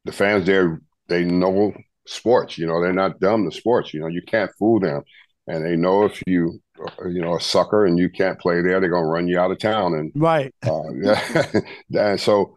the 0.04 0.12
fans 0.12 0.46
there, 0.46 0.80
they 1.08 1.24
know 1.24 1.74
sports. 2.06 2.56
You 2.58 2.66
know, 2.66 2.80
they're 2.80 2.92
not 2.92 3.20
dumb 3.20 3.48
to 3.48 3.56
sports. 3.56 3.92
You 3.92 4.00
know, 4.00 4.06
you 4.06 4.22
can't 4.22 4.50
fool 4.58 4.80
them. 4.80 5.02
And 5.46 5.64
they 5.64 5.76
know 5.76 6.04
if 6.04 6.22
you, 6.26 6.60
you 7.04 7.20
know, 7.20 7.36
a 7.36 7.40
sucker 7.40 7.86
and 7.86 7.98
you 7.98 8.10
can't 8.10 8.38
play 8.38 8.62
there, 8.62 8.80
they're 8.80 8.90
going 8.90 9.04
to 9.04 9.08
run 9.08 9.28
you 9.28 9.38
out 9.38 9.50
of 9.50 9.58
town. 9.58 9.94
And 9.94 10.12
right. 10.14 10.54
Uh, 10.64 11.60
and 11.94 12.20
so 12.20 12.56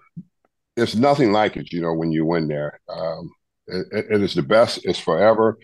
it's 0.76 0.96
nothing 0.96 1.32
like 1.32 1.58
it, 1.58 1.72
you 1.72 1.82
know, 1.82 1.94
when 1.94 2.12
you 2.12 2.26
win 2.26 2.48
there. 2.48 2.80
Um, 2.90 3.32
it, 3.68 4.06
it 4.10 4.22
is 4.24 4.34
the 4.34 4.42
best. 4.42 4.80
It's 4.84 5.00
forever. 5.00 5.58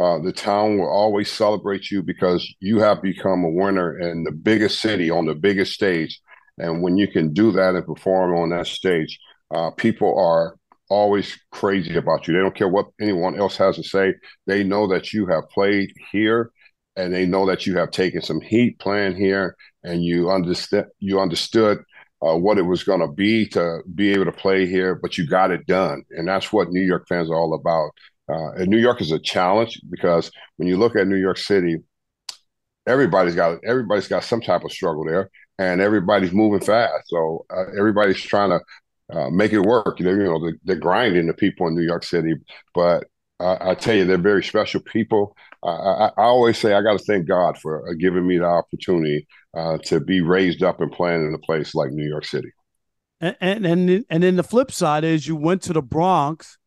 Uh, 0.00 0.18
the 0.18 0.32
town 0.32 0.78
will 0.78 0.88
always 0.88 1.30
celebrate 1.30 1.90
you 1.90 2.02
because 2.02 2.54
you 2.60 2.78
have 2.78 3.02
become 3.02 3.44
a 3.44 3.50
winner 3.50 3.98
in 3.98 4.24
the 4.24 4.32
biggest 4.32 4.80
city 4.80 5.10
on 5.10 5.26
the 5.26 5.34
biggest 5.34 5.74
stage. 5.74 6.20
And 6.56 6.82
when 6.82 6.96
you 6.96 7.06
can 7.06 7.34
do 7.34 7.52
that 7.52 7.74
and 7.74 7.84
perform 7.84 8.34
on 8.34 8.48
that 8.50 8.66
stage, 8.66 9.18
uh, 9.54 9.70
people 9.72 10.18
are 10.18 10.56
always 10.88 11.38
crazy 11.52 11.96
about 11.96 12.26
you. 12.26 12.32
They 12.32 12.40
don't 12.40 12.54
care 12.54 12.68
what 12.68 12.86
anyone 12.98 13.38
else 13.38 13.58
has 13.58 13.76
to 13.76 13.82
say. 13.82 14.14
They 14.46 14.64
know 14.64 14.86
that 14.88 15.12
you 15.12 15.26
have 15.26 15.48
played 15.50 15.92
here 16.10 16.50
and 16.96 17.12
they 17.12 17.26
know 17.26 17.46
that 17.46 17.66
you 17.66 17.76
have 17.76 17.90
taken 17.90 18.22
some 18.22 18.40
heat 18.40 18.78
playing 18.78 19.16
here 19.16 19.54
and 19.84 20.02
you 20.02 20.30
understand 20.30 20.86
you 20.98 21.20
understood 21.20 21.78
uh, 22.22 22.36
what 22.36 22.58
it 22.58 22.62
was 22.62 22.84
going 22.84 23.00
to 23.00 23.08
be 23.08 23.46
to 23.48 23.80
be 23.94 24.12
able 24.12 24.26
to 24.26 24.32
play 24.32 24.66
here, 24.66 24.94
but 24.94 25.16
you 25.16 25.26
got 25.26 25.50
it 25.50 25.66
done. 25.66 26.02
And 26.10 26.28
that's 26.28 26.52
what 26.52 26.70
New 26.70 26.82
York 26.82 27.06
fans 27.08 27.30
are 27.30 27.36
all 27.36 27.54
about. 27.54 27.90
Uh, 28.30 28.52
and 28.52 28.68
New 28.68 28.78
York 28.78 29.00
is 29.00 29.12
a 29.12 29.18
challenge 29.18 29.80
because 29.90 30.30
when 30.56 30.68
you 30.68 30.76
look 30.76 30.96
at 30.96 31.08
New 31.08 31.16
York 31.16 31.38
City, 31.38 31.78
everybody's 32.86 33.34
got 33.34 33.58
everybody's 33.64 34.08
got 34.08 34.24
some 34.24 34.40
type 34.40 34.64
of 34.64 34.72
struggle 34.72 35.04
there, 35.04 35.30
and 35.58 35.80
everybody's 35.80 36.32
moving 36.32 36.60
fast. 36.60 37.08
So 37.08 37.44
uh, 37.50 37.64
everybody's 37.78 38.20
trying 38.20 38.50
to 38.50 39.16
uh, 39.16 39.30
make 39.30 39.52
it 39.52 39.60
work. 39.60 39.98
You 39.98 40.06
know, 40.06 40.12
you 40.12 40.24
know, 40.24 40.52
they're, 40.64 40.76
grinding 40.76 41.26
the 41.26 41.34
people 41.34 41.66
in 41.66 41.74
New 41.74 41.82
York 41.82 42.04
City, 42.04 42.34
but 42.74 43.04
I 43.40 43.74
tell 43.74 43.94
you, 43.94 44.04
they're 44.04 44.18
very 44.18 44.44
special 44.44 44.80
people. 44.82 45.34
I, 45.64 46.10
I, 46.16 46.24
always 46.24 46.58
say 46.58 46.74
I 46.74 46.82
got 46.82 46.98
to 46.98 47.04
thank 47.04 47.26
God 47.26 47.56
for 47.58 47.88
uh, 47.88 47.94
giving 47.94 48.26
me 48.26 48.38
the 48.38 48.44
opportunity 48.44 49.26
uh, 49.56 49.78
to 49.84 50.00
be 50.00 50.20
raised 50.20 50.62
up 50.62 50.80
and 50.80 50.92
playing 50.92 51.26
in 51.26 51.34
a 51.34 51.38
place 51.38 51.74
like 51.74 51.90
New 51.90 52.06
York 52.06 52.26
City. 52.26 52.50
And 53.20 53.66
and, 53.66 54.04
and 54.08 54.22
then 54.22 54.36
the 54.36 54.42
flip 54.42 54.70
side 54.72 55.04
is 55.04 55.26
you 55.26 55.36
went 55.36 55.62
to 55.62 55.72
the 55.72 55.82
Bronx, 55.82 56.58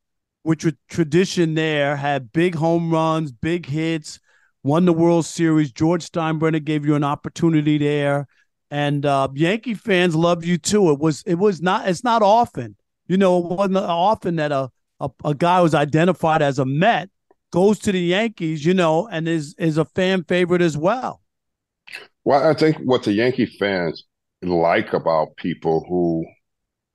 which 0.44 0.64
was 0.66 0.74
tradition 0.90 1.56
there, 1.56 1.96
had 1.96 2.32
big 2.32 2.56
home 2.56 2.92
runs, 2.92 3.32
big 3.32 3.66
hits, 3.66 4.20
won 4.64 4.86
the 4.86 4.94
World 4.94 5.26
Series. 5.26 5.72
George 5.72 6.10
Steinbrenner 6.10 6.64
gave 6.64 6.86
you 6.86 6.96
an 6.96 7.04
opportunity 7.04 7.78
there, 7.78 8.28
and 8.72 9.06
uh, 9.06 9.28
Yankee 9.34 9.74
fans 9.74 10.16
love 10.16 10.46
you 10.46 10.58
too. 10.58 10.92
It 10.92 11.00
was 11.00 11.24
it 11.26 11.36
was 11.36 11.62
not 11.62 11.88
it's 11.88 12.04
not 12.04 12.22
often, 12.22 12.76
you 13.08 13.18
know, 13.18 13.38
it 13.40 13.46
wasn't 13.46 13.78
often 13.78 14.36
that 14.38 14.52
a 14.52 14.70
a, 15.00 15.10
a 15.26 15.34
guy 15.34 15.62
was 15.62 15.74
identified 15.74 16.42
as 16.42 16.60
a 16.60 16.66
Met 16.66 17.10
goes 17.52 17.78
to 17.80 17.92
the 17.92 18.00
Yankees, 18.00 18.66
you 18.66 18.74
know, 18.74 19.08
and 19.08 19.28
is 19.28 19.56
is 19.58 19.78
a 19.78 19.86
fan 19.86 20.24
favorite 20.24 20.62
as 20.62 20.78
well. 20.78 21.22
Well, 22.24 22.50
I 22.50 22.54
think 22.54 22.78
what 22.78 23.04
the 23.04 23.14
Yankee 23.14 23.46
fans 23.46 24.04
like 24.42 24.94
about 24.94 25.38
people 25.38 25.86
who 25.88 26.26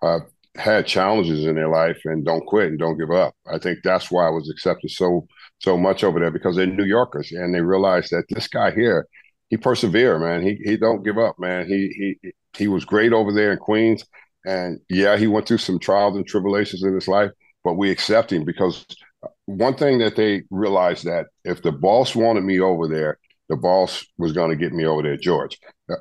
have 0.02 0.22
had 0.58 0.86
challenges 0.86 1.44
in 1.44 1.54
their 1.54 1.68
life 1.68 2.00
and 2.04 2.24
don't 2.24 2.46
quit 2.46 2.68
and 2.68 2.78
don't 2.78 2.98
give 2.98 3.10
up. 3.10 3.34
I 3.50 3.58
think 3.58 3.78
that's 3.82 4.10
why 4.10 4.26
I 4.26 4.30
was 4.30 4.50
accepted 4.50 4.90
so 4.90 5.26
so 5.60 5.76
much 5.76 6.04
over 6.04 6.20
there 6.20 6.30
because 6.30 6.56
they're 6.56 6.66
New 6.66 6.84
Yorkers 6.84 7.32
and 7.32 7.54
they 7.54 7.60
realized 7.60 8.10
that 8.10 8.24
this 8.28 8.48
guy 8.48 8.70
here, 8.70 9.06
he 9.48 9.56
persevered, 9.56 10.20
man. 10.20 10.42
He 10.42 10.58
he 10.64 10.76
don't 10.76 11.04
give 11.04 11.18
up, 11.18 11.38
man. 11.38 11.66
He 11.66 12.16
he 12.22 12.32
he 12.56 12.68
was 12.68 12.84
great 12.84 13.12
over 13.12 13.32
there 13.32 13.52
in 13.52 13.58
Queens, 13.58 14.04
and 14.44 14.80
yeah, 14.90 15.16
he 15.16 15.26
went 15.26 15.46
through 15.46 15.58
some 15.58 15.78
trials 15.78 16.16
and 16.16 16.26
tribulations 16.26 16.82
in 16.82 16.94
his 16.94 17.08
life, 17.08 17.30
but 17.64 17.74
we 17.74 17.90
accept 17.90 18.32
him 18.32 18.44
because 18.44 18.84
one 19.46 19.74
thing 19.74 19.98
that 19.98 20.16
they 20.16 20.42
realized 20.50 21.04
that 21.04 21.26
if 21.44 21.62
the 21.62 21.72
boss 21.72 22.14
wanted 22.14 22.44
me 22.44 22.60
over 22.60 22.86
there, 22.88 23.18
the 23.48 23.56
boss 23.56 24.04
was 24.18 24.32
going 24.32 24.50
to 24.50 24.56
get 24.56 24.72
me 24.72 24.84
over 24.84 25.02
there, 25.02 25.16
George. 25.16 25.58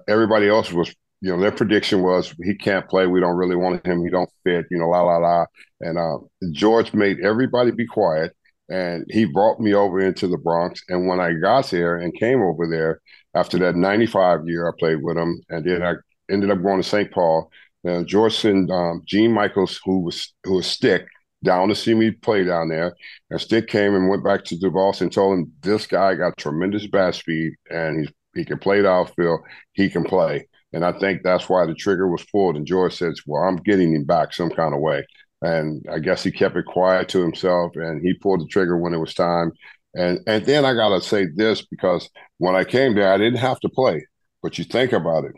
Everybody 0.07 0.49
else 0.49 0.71
was, 0.71 0.93
you 1.21 1.31
know, 1.31 1.39
their 1.39 1.51
prediction 1.51 2.03
was 2.03 2.33
he 2.43 2.55
can't 2.55 2.87
play. 2.87 3.07
We 3.07 3.19
don't 3.19 3.37
really 3.37 3.55
want 3.55 3.85
him. 3.85 4.03
He 4.03 4.09
don't 4.09 4.29
fit. 4.43 4.65
You 4.69 4.77
know, 4.77 4.89
la 4.89 5.01
la 5.01 5.17
la. 5.17 5.45
And 5.81 5.97
uh, 5.97 6.17
George 6.51 6.93
made 6.93 7.19
everybody 7.21 7.71
be 7.71 7.87
quiet, 7.87 8.35
and 8.69 9.05
he 9.09 9.25
brought 9.25 9.59
me 9.59 9.73
over 9.73 9.99
into 9.99 10.27
the 10.27 10.37
Bronx. 10.37 10.81
And 10.89 11.07
when 11.07 11.19
I 11.19 11.33
got 11.33 11.69
there 11.69 11.97
and 11.97 12.17
came 12.17 12.41
over 12.41 12.67
there 12.67 13.01
after 13.33 13.57
that 13.59 13.75
'95 13.75 14.47
year, 14.47 14.67
I 14.67 14.71
played 14.77 15.01
with 15.01 15.17
him, 15.17 15.41
and 15.49 15.65
then 15.65 15.81
I 15.83 15.93
ended 16.31 16.51
up 16.51 16.61
going 16.61 16.81
to 16.81 16.87
St. 16.87 17.11
Paul. 17.11 17.49
Uh, 17.87 18.03
George 18.03 18.35
sent 18.35 18.69
um, 18.69 19.01
Gene 19.05 19.31
Michaels, 19.31 19.79
who 19.85 20.01
was 20.01 20.33
who 20.43 20.55
was 20.55 20.67
Stick, 20.67 21.07
down 21.43 21.69
to 21.69 21.75
see 21.75 21.95
me 21.95 22.11
play 22.11 22.43
down 22.43 22.69
there. 22.69 22.95
And 23.31 23.41
Stick 23.41 23.67
came 23.67 23.95
and 23.95 24.09
went 24.09 24.23
back 24.23 24.43
to 24.45 24.55
DeVos 24.55 25.01
and 25.01 25.11
told 25.11 25.37
him 25.39 25.51
this 25.61 25.87
guy 25.87 26.13
got 26.15 26.37
tremendous 26.37 26.85
bat 26.85 27.15
speed 27.15 27.53
and 27.71 28.01
he's 28.01 28.13
he 28.37 28.45
can 28.45 28.59
play 28.59 28.81
the 28.81 28.89
outfield. 28.89 29.41
He 29.73 29.89
can 29.89 30.03
play. 30.03 30.47
And 30.73 30.83
I 30.83 30.97
think 30.99 31.23
that's 31.23 31.49
why 31.49 31.65
the 31.65 31.73
trigger 31.73 32.07
was 32.09 32.25
pulled. 32.25 32.55
And 32.55 32.65
George 32.65 32.95
says, 32.95 33.21
Well, 33.25 33.43
I'm 33.43 33.57
getting 33.57 33.93
him 33.93 34.03
back 34.03 34.33
some 34.33 34.49
kind 34.49 34.73
of 34.73 34.81
way. 34.81 35.05
And 35.41 35.85
I 35.91 35.99
guess 35.99 36.23
he 36.23 36.31
kept 36.31 36.57
it 36.57 36.65
quiet 36.65 37.09
to 37.09 37.21
himself 37.21 37.71
and 37.75 38.01
he 38.01 38.13
pulled 38.15 38.41
the 38.41 38.47
trigger 38.47 38.77
when 38.77 38.93
it 38.93 38.99
was 38.99 39.13
time. 39.13 39.51
And 39.93 40.19
and 40.27 40.45
then 40.45 40.65
I 40.65 40.73
gotta 40.73 41.01
say 41.01 41.27
this 41.35 41.65
because 41.65 42.09
when 42.37 42.55
I 42.55 42.63
came 42.63 42.95
there, 42.95 43.11
I 43.11 43.17
didn't 43.17 43.39
have 43.39 43.59
to 43.61 43.69
play. 43.69 44.05
But 44.43 44.57
you 44.57 44.65
think 44.65 44.93
about 44.93 45.25
it. 45.25 45.33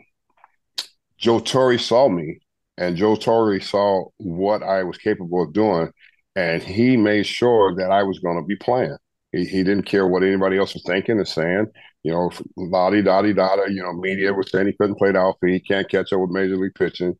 Joe 1.18 1.38
Torre 1.38 1.78
saw 1.78 2.08
me 2.08 2.40
and 2.80 2.96
Joe 2.96 3.14
Torre 3.14 3.60
saw 3.60 4.06
what 4.16 4.62
I 4.62 4.82
was 4.82 4.96
capable 4.96 5.42
of 5.42 5.52
doing, 5.52 5.92
and 6.34 6.62
he 6.62 6.96
made 6.96 7.26
sure 7.26 7.76
that 7.76 7.90
I 7.90 8.02
was 8.02 8.18
going 8.20 8.38
to 8.40 8.46
be 8.46 8.56
playing. 8.56 8.96
He, 9.32 9.44
he 9.44 9.62
didn't 9.62 9.84
care 9.84 10.06
what 10.06 10.22
anybody 10.22 10.58
else 10.58 10.74
was 10.74 10.82
thinking 10.84 11.18
and 11.18 11.28
saying. 11.28 11.66
You 12.02 12.12
know, 12.12 12.30
lottie 12.56 13.02
dotty 13.02 13.32
da. 13.32 13.54
You 13.66 13.82
know, 13.82 13.92
media 13.92 14.32
was 14.32 14.50
saying 14.50 14.66
he 14.66 14.72
couldn't 14.72 14.96
play 14.96 15.12
the 15.12 15.18
outfield. 15.18 15.52
He 15.52 15.60
can't 15.60 15.88
catch 15.88 16.12
up 16.12 16.20
with 16.20 16.30
major 16.30 16.56
league 16.56 16.74
pitching. 16.74 17.16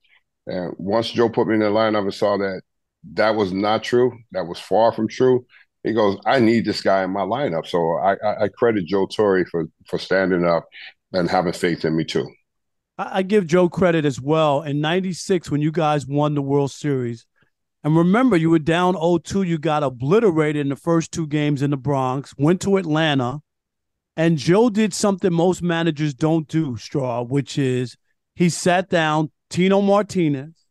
And 0.47 0.75
once 0.79 1.11
Joe 1.11 1.29
put 1.29 1.47
me 1.47 1.55
in 1.55 1.61
the 1.61 1.67
lineup 1.67 2.02
and 2.02 2.14
saw 2.14 2.37
that 2.38 2.62
that 3.14 3.35
was 3.37 3.52
not 3.52 3.83
true, 3.83 4.12
that 4.33 4.47
was 4.47 4.59
far 4.59 4.93
from 4.93 5.09
true, 5.09 5.47
he 5.85 5.93
goes, 5.93 6.19
"I 6.26 6.40
need 6.40 6.64
this 6.64 6.81
guy 6.81 7.05
in 7.05 7.11
my 7.11 7.23
lineup." 7.23 7.67
So 7.67 7.99
I, 7.99 8.14
I, 8.25 8.45
I 8.45 8.49
credit 8.49 8.87
Joe 8.87 9.07
Torre 9.07 9.45
for 9.47 9.67
for 9.87 9.99
standing 9.99 10.45
up 10.45 10.67
and 11.12 11.31
having 11.31 11.52
faith 11.52 11.85
in 11.85 11.97
me 11.97 12.05
too. 12.05 12.29
I 12.99 13.23
give 13.23 13.47
Joe 13.47 13.71
credit 13.71 14.05
as 14.05 14.21
well. 14.21 14.62
In 14.62 14.81
'96, 14.81 15.50
when 15.50 15.62
you 15.62 15.73
guys 15.73 16.07
won 16.07 16.35
the 16.35 16.43
World 16.43 16.71
Series, 16.71 17.26
and 17.83 17.97
remember, 17.97 18.37
you 18.37 18.51
were 18.51 18.59
down 18.59 18.95
0-2. 18.95 19.47
You 19.47 19.59
got 19.59 19.83
obliterated 19.83 20.61
in 20.61 20.69
the 20.69 20.77
first 20.77 21.13
two 21.13 21.27
games 21.27 21.63
in 21.63 21.71
the 21.71 21.77
Bronx. 21.77 22.35
Went 22.37 22.61
to 22.63 22.77
Atlanta, 22.77 23.41
and 24.17 24.37
Joe 24.37 24.69
did 24.69 24.93
something 24.93 25.33
most 25.33 25.63
managers 25.63 26.13
don't 26.13 26.47
do, 26.47 26.77
Straw, 26.77 27.23
which 27.23 27.57
is 27.57 27.97
he 28.35 28.51
sat 28.51 28.91
down 28.91 29.31
Tino 29.49 29.81
Martinez, 29.81 30.67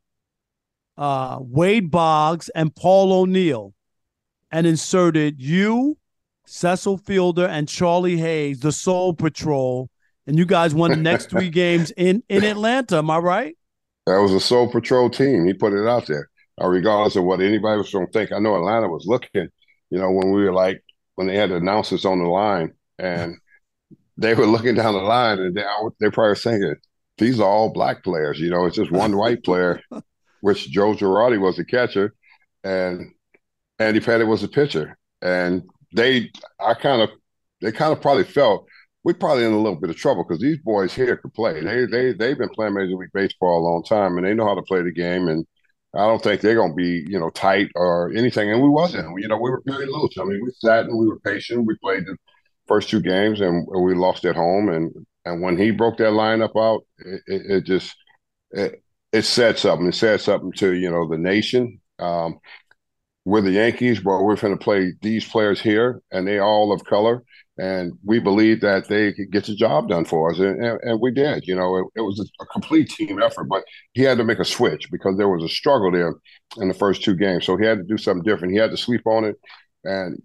uh, 0.98 1.38
Wade 1.42 1.90
Boggs, 1.90 2.50
and 2.50 2.76
Paul 2.76 3.12
O'Neill, 3.12 3.74
and 4.52 4.68
inserted 4.68 5.42
you, 5.42 5.98
Cecil 6.46 6.98
Fielder, 6.98 7.48
and 7.48 7.68
Charlie 7.68 8.18
Hayes, 8.18 8.60
the 8.60 8.72
Soul 8.72 9.14
Patrol, 9.14 9.90
and 10.28 10.38
you 10.38 10.46
guys 10.46 10.76
won 10.76 10.92
the 10.92 10.98
next 10.98 11.30
three 11.30 11.50
games 11.50 11.92
in 11.98 12.24
in 12.30 12.44
Atlanta. 12.44 12.98
Am 12.98 13.10
I 13.10 13.18
right? 13.18 13.58
That 14.06 14.18
was 14.18 14.34
a 14.34 14.40
Soul 14.40 14.72
Patrol 14.72 15.10
team. 15.10 15.46
He 15.46 15.54
put 15.54 15.74
it 15.74 15.88
out 15.88 16.06
there, 16.06 16.30
Uh, 16.62 16.68
regardless 16.68 17.16
of 17.16 17.24
what 17.24 17.42
anybody 17.42 17.78
was 17.78 17.92
going 17.92 18.06
to 18.06 18.12
think. 18.12 18.32
I 18.32 18.40
know 18.40 18.56
Atlanta 18.56 18.90
was 18.90 19.06
looking. 19.06 19.48
You 19.90 20.00
know, 20.00 20.12
when 20.12 20.32
we 20.32 20.44
were 20.44 20.54
like 20.54 20.84
when 21.16 21.28
they 21.28 21.36
had 21.36 21.50
the 21.50 21.56
announcers 21.56 22.06
on 22.06 22.20
the 22.20 22.30
line, 22.30 22.74
and 22.98 23.36
they 24.18 24.34
were 24.34 24.46
looking 24.46 24.76
down 24.76 24.94
the 24.94 25.02
line, 25.02 25.40
and 25.40 25.56
they 25.56 25.64
they 26.00 26.10
probably 26.10 26.36
thinking 26.36 26.76
these 27.18 27.40
are 27.40 27.48
all 27.48 27.74
black 27.74 28.04
players. 28.04 28.40
You 28.40 28.50
know, 28.50 28.66
it's 28.66 28.76
just 28.76 28.92
one 28.92 29.18
white 29.18 29.44
player, 29.44 29.82
which 30.42 30.70
Joe 30.70 30.94
Girardi 30.94 31.40
was 31.40 31.58
the 31.58 31.66
catcher, 31.66 32.14
and 32.64 33.12
Andy 33.80 34.00
Pettitte 34.00 34.28
was 34.28 34.42
the 34.42 34.48
pitcher, 34.48 34.98
and 35.22 35.64
they, 35.96 36.30
I 36.60 36.74
kind 36.76 37.02
of, 37.02 37.10
they 37.62 37.72
kind 37.72 37.92
of 37.92 38.02
probably 38.02 38.26
felt 38.26 38.66
we're 39.04 39.14
probably 39.14 39.46
in 39.46 39.54
a 39.54 39.58
little 39.58 39.80
bit 39.80 39.90
of 39.90 39.96
trouble 39.96 40.24
because 40.24 40.42
these 40.42 40.58
boys 40.60 40.94
here 40.94 41.18
could 41.18 41.34
play. 41.34 41.62
They 41.62 41.86
they 41.86 42.14
they've 42.14 42.38
been 42.38 42.50
playing 42.50 42.74
Major 42.74 42.96
League 42.96 43.10
Baseball 43.14 43.60
a 43.60 43.68
long 43.68 43.84
time 43.84 44.18
and 44.18 44.26
they 44.26 44.34
know 44.34 44.46
how 44.46 44.56
to 44.56 44.62
play 44.64 44.82
the 44.82 44.92
game. 44.92 45.30
And 45.30 45.46
I 45.96 46.06
don't 46.06 46.22
think 46.22 46.42
they're 46.42 46.56
going 46.56 46.72
to 46.72 46.76
be 46.76 47.06
you 47.08 47.20
know 47.20 47.30
tight 47.32 47.70
or 47.76 48.12
anything. 48.16 48.52
And 48.52 48.62
we 48.62 48.70
wasn't. 48.70 49.20
You 49.20 49.28
know, 49.28 49.38
we 49.38 49.50
were 49.50 49.64
very 49.66 49.86
loose. 49.86 50.18
I 50.20 50.24
mean, 50.24 50.42
we 50.44 50.52
sat 50.54 50.86
and 50.86 50.98
we 50.98 51.08
were 51.08 51.20
patient. 51.20 51.66
We 51.66 51.76
played 51.82 52.06
the 52.06 52.16
first 52.68 52.90
two 52.90 53.02
games 53.02 53.42
and 53.42 53.68
we 53.68 53.96
lost 53.96 54.26
at 54.26 54.36
home. 54.36 54.70
And 54.70 54.94
and 55.26 55.42
when 55.42 55.58
he 55.58 55.72
broke 55.72 55.98
that 55.98 56.14
lineup 56.14 56.56
out, 56.56 56.86
it, 57.00 57.22
it, 57.28 57.52
it 57.52 57.64
just 57.66 57.96
it, 58.52 58.84
it 59.12 59.24
said 59.24 59.58
something. 59.58 59.88
It 59.88 59.96
said 59.96 60.22
something 60.22 60.52
to 60.54 60.74
you 60.74 60.92
know 60.92 61.08
the 61.08 61.18
nation. 61.18 61.82
Um, 61.98 62.40
we're 63.26 63.42
the 63.42 63.52
Yankees, 63.52 64.00
but 64.00 64.24
we're 64.24 64.36
going 64.36 64.58
to 64.58 64.64
play 64.64 64.94
these 65.02 65.28
players 65.28 65.62
here, 65.62 66.02
and 66.12 66.28
they 66.28 66.40
all 66.40 66.72
of 66.72 66.84
color 66.84 67.24
and 67.60 67.92
we 68.06 68.20
believe 68.20 68.62
that 68.62 68.88
they 68.88 69.12
could 69.12 69.32
get 69.32 69.44
the 69.44 69.54
job 69.54 69.90
done 69.90 70.06
for 70.06 70.32
us, 70.32 70.40
and, 70.40 70.64
and, 70.64 70.80
and 70.82 71.02
we 71.02 71.12
did. 71.12 71.46
You 71.46 71.56
know, 71.56 71.76
it, 71.76 71.86
it 71.98 72.02
was 72.02 72.18
a, 72.20 72.44
a, 72.44 72.46
complete 72.48 72.90
team 72.90 73.22
effort, 73.22 73.46
but 73.50 73.66
he 73.94 74.02
had 74.02 74.18
to 74.18 74.24
make 74.24 74.40
a 74.40 74.46
switch 74.46 74.90
because 74.90 75.18
there 75.18 75.28
was 75.28 75.44
a 75.44 75.50
struggle 75.50 75.92
there 75.92 76.16
in 76.58 76.70
the 76.70 76.74
first 76.74 77.04
two 77.04 77.16
games. 77.16 77.46
So 77.46 77.58
he 77.58 77.66
had 77.66 77.80
to 77.80 77.84
do 77.84 77.98
something 77.98 78.24
different. 78.24 78.54
He 78.54 78.60
had 78.60 78.72
to 78.72 78.78
sleep 78.78 79.02
on 79.06 79.26
it, 79.26 79.36
and 79.84 80.22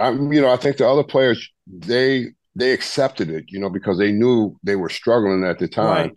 I'm, 0.00 0.32
you 0.32 0.40
know, 0.40 0.50
I 0.50 0.56
think 0.56 0.78
the 0.78 0.88
other 0.88 1.04
players 1.04 1.46
they 1.66 2.28
they 2.56 2.72
accepted 2.72 3.28
it, 3.28 3.44
you 3.48 3.60
know, 3.60 3.68
because 3.68 3.98
they 3.98 4.10
knew 4.10 4.56
they 4.62 4.76
were 4.76 4.88
struggling 4.88 5.44
at 5.44 5.58
the 5.58 5.68
time, 5.68 6.08
right. 6.08 6.12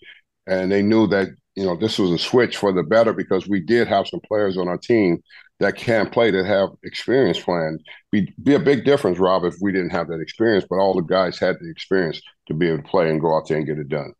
and 0.47 0.71
they 0.71 0.81
knew 0.81 1.07
that 1.07 1.27
you 1.55 1.65
know 1.65 1.75
this 1.75 1.99
was 1.99 2.11
a 2.11 2.17
switch 2.17 2.55
for 2.55 2.71
the 2.71 2.83
better 2.83 3.11
because 3.11 3.49
we 3.49 3.59
did 3.59 3.89
have 3.89 4.07
some 4.07 4.21
players 4.21 4.57
on 4.57 4.69
our 4.69 4.77
team 4.77 5.21
that 5.59 5.75
can 5.75 6.09
play 6.09 6.31
that 6.31 6.45
have 6.45 6.69
experience 6.83 7.39
playing. 7.39 7.79
Be 8.11 8.33
be 8.41 8.55
a 8.55 8.59
big 8.59 8.85
difference, 8.85 9.19
Rob, 9.19 9.45
if 9.45 9.55
we 9.61 9.71
didn't 9.71 9.91
have 9.91 10.07
that 10.07 10.19
experience. 10.19 10.65
But 10.69 10.77
all 10.77 10.93
the 10.93 11.01
guys 11.01 11.39
had 11.39 11.57
the 11.59 11.69
experience 11.69 12.21
to 12.47 12.53
be 12.53 12.67
able 12.67 12.77
to 12.77 12.83
play 12.83 13.09
and 13.09 13.21
go 13.21 13.35
out 13.35 13.47
there 13.47 13.57
and 13.57 13.65
get 13.65 13.79
it 13.79 13.89
done. 13.89 14.13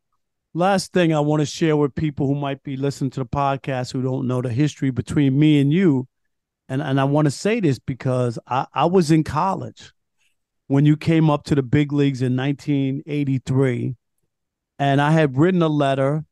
Last 0.54 0.92
thing 0.92 1.12
I 1.12 1.20
want 1.20 1.40
to 1.40 1.46
share 1.46 1.76
with 1.76 1.94
people 1.94 2.26
who 2.28 2.34
might 2.34 2.62
be 2.62 2.76
listening 2.76 3.10
to 3.10 3.20
the 3.20 3.26
podcast 3.26 3.92
who 3.92 4.02
don't 4.02 4.28
know 4.28 4.40
the 4.40 4.50
history 4.50 4.90
between 4.90 5.38
me 5.38 5.60
and 5.60 5.72
you, 5.72 6.06
and 6.68 6.80
and 6.80 7.00
I 7.00 7.04
want 7.04 7.26
to 7.26 7.30
say 7.30 7.60
this 7.60 7.78
because 7.78 8.38
I, 8.46 8.66
I 8.72 8.86
was 8.86 9.10
in 9.10 9.24
college 9.24 9.92
when 10.68 10.86
you 10.86 10.96
came 10.96 11.28
up 11.28 11.44
to 11.44 11.54
the 11.54 11.62
big 11.62 11.92
leagues 11.92 12.22
in 12.22 12.36
1983, 12.36 13.96
and 14.78 15.00
I 15.00 15.10
had 15.10 15.36
written 15.36 15.60
a 15.62 15.68
letter 15.68 16.24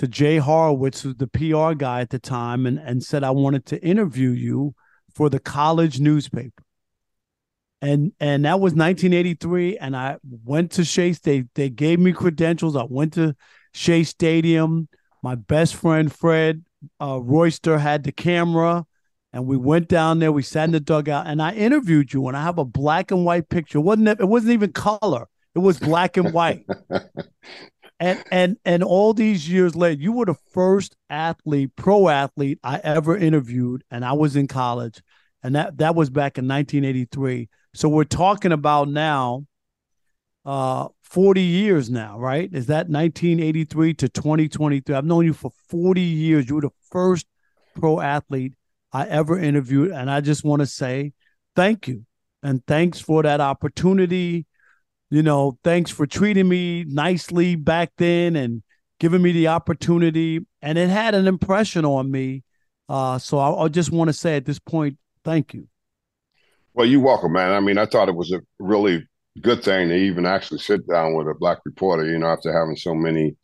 to 0.00 0.08
Jay 0.08 0.38
Horowitz, 0.38 1.02
who's 1.02 1.16
the 1.16 1.26
PR 1.26 1.74
guy 1.74 2.00
at 2.00 2.08
the 2.08 2.18
time, 2.18 2.64
and, 2.64 2.78
and 2.78 3.04
said 3.04 3.22
I 3.22 3.32
wanted 3.32 3.66
to 3.66 3.84
interview 3.84 4.30
you 4.30 4.74
for 5.14 5.28
the 5.28 5.38
college 5.38 6.00
newspaper. 6.00 6.64
And 7.82 8.12
and 8.18 8.46
that 8.46 8.60
was 8.60 8.72
1983. 8.72 9.76
And 9.76 9.94
I 9.94 10.16
went 10.22 10.70
to 10.72 10.86
Shea 10.86 11.12
State. 11.12 11.48
They 11.54 11.68
gave 11.68 12.00
me 12.00 12.12
credentials. 12.12 12.76
I 12.76 12.86
went 12.88 13.12
to 13.14 13.36
Shea 13.74 14.04
Stadium. 14.04 14.88
My 15.22 15.34
best 15.34 15.76
friend 15.76 16.10
Fred 16.10 16.64
uh, 16.98 17.20
Royster 17.20 17.76
had 17.76 18.04
the 18.04 18.12
camera, 18.12 18.86
and 19.34 19.46
we 19.46 19.58
went 19.58 19.88
down 19.88 20.18
there. 20.18 20.32
We 20.32 20.42
sat 20.42 20.64
in 20.64 20.72
the 20.72 20.80
dugout, 20.80 21.26
and 21.26 21.42
I 21.42 21.52
interviewed 21.52 22.14
you. 22.14 22.26
And 22.26 22.38
I 22.38 22.42
have 22.42 22.56
a 22.56 22.64
black 22.64 23.10
and 23.10 23.26
white 23.26 23.50
picture. 23.50 23.76
It 23.76 23.82
wasn't 23.82 24.08
it 24.08 24.28
wasn't 24.28 24.54
even 24.54 24.72
color. 24.72 25.26
It 25.54 25.58
was 25.58 25.78
black 25.78 26.16
and 26.16 26.32
white. 26.32 26.64
and 28.00 28.24
and 28.32 28.56
and 28.64 28.82
all 28.82 29.12
these 29.12 29.48
years 29.48 29.76
later, 29.76 30.00
you 30.00 30.12
were 30.12 30.24
the 30.24 30.34
first 30.52 30.96
athlete, 31.10 31.70
pro 31.76 32.08
athlete 32.08 32.58
I 32.64 32.80
ever 32.82 33.16
interviewed, 33.16 33.84
and 33.90 34.04
I 34.04 34.14
was 34.14 34.36
in 34.36 34.48
college, 34.48 35.02
and 35.42 35.54
that 35.54 35.76
that 35.78 35.94
was 35.94 36.08
back 36.08 36.38
in 36.38 36.48
1983. 36.48 37.50
So 37.74 37.90
we're 37.90 38.04
talking 38.04 38.52
about 38.52 38.88
now, 38.88 39.44
uh, 40.46 40.88
40 41.02 41.42
years 41.42 41.90
now, 41.90 42.18
right? 42.18 42.48
Is 42.50 42.66
that 42.66 42.88
1983 42.88 43.94
to 43.94 44.08
2023? 44.08 44.94
I've 44.94 45.04
known 45.04 45.26
you 45.26 45.34
for 45.34 45.52
40 45.68 46.00
years. 46.00 46.48
You 46.48 46.54
were 46.56 46.62
the 46.62 46.70
first 46.90 47.26
pro 47.78 48.00
athlete 48.00 48.54
I 48.94 49.06
ever 49.08 49.38
interviewed, 49.38 49.90
and 49.90 50.10
I 50.10 50.22
just 50.22 50.42
want 50.42 50.60
to 50.60 50.66
say 50.66 51.12
thank 51.54 51.86
you, 51.86 52.06
and 52.42 52.66
thanks 52.66 52.98
for 52.98 53.22
that 53.24 53.42
opportunity 53.42 54.46
you 55.10 55.22
know, 55.22 55.58
thanks 55.64 55.90
for 55.90 56.06
treating 56.06 56.48
me 56.48 56.84
nicely 56.84 57.56
back 57.56 57.90
then 57.98 58.36
and 58.36 58.62
giving 59.00 59.22
me 59.22 59.32
the 59.32 59.48
opportunity. 59.48 60.46
And 60.62 60.78
it 60.78 60.88
had 60.88 61.14
an 61.14 61.26
impression 61.26 61.84
on 61.84 62.10
me. 62.10 62.44
Uh, 62.88 63.18
so 63.18 63.38
I, 63.38 63.64
I 63.64 63.68
just 63.68 63.90
want 63.90 64.08
to 64.08 64.12
say 64.12 64.36
at 64.36 64.44
this 64.44 64.58
point, 64.58 64.96
thank 65.24 65.52
you. 65.54 65.68
Well, 66.74 66.86
you're 66.86 67.00
welcome, 67.00 67.32
man. 67.32 67.52
I 67.52 67.60
mean, 67.60 67.78
I 67.78 67.86
thought 67.86 68.08
it 68.08 68.14
was 68.14 68.32
a 68.32 68.40
really 68.60 69.04
good 69.42 69.64
thing 69.64 69.88
to 69.88 69.94
even 69.94 70.26
actually 70.26 70.58
sit 70.58 70.86
down 70.88 71.14
with 71.14 71.26
a 71.26 71.34
black 71.34 71.58
reporter, 71.64 72.06
you 72.06 72.18
know, 72.18 72.26
after 72.26 72.52
having 72.52 72.76
so 72.76 72.94
many 72.94 73.36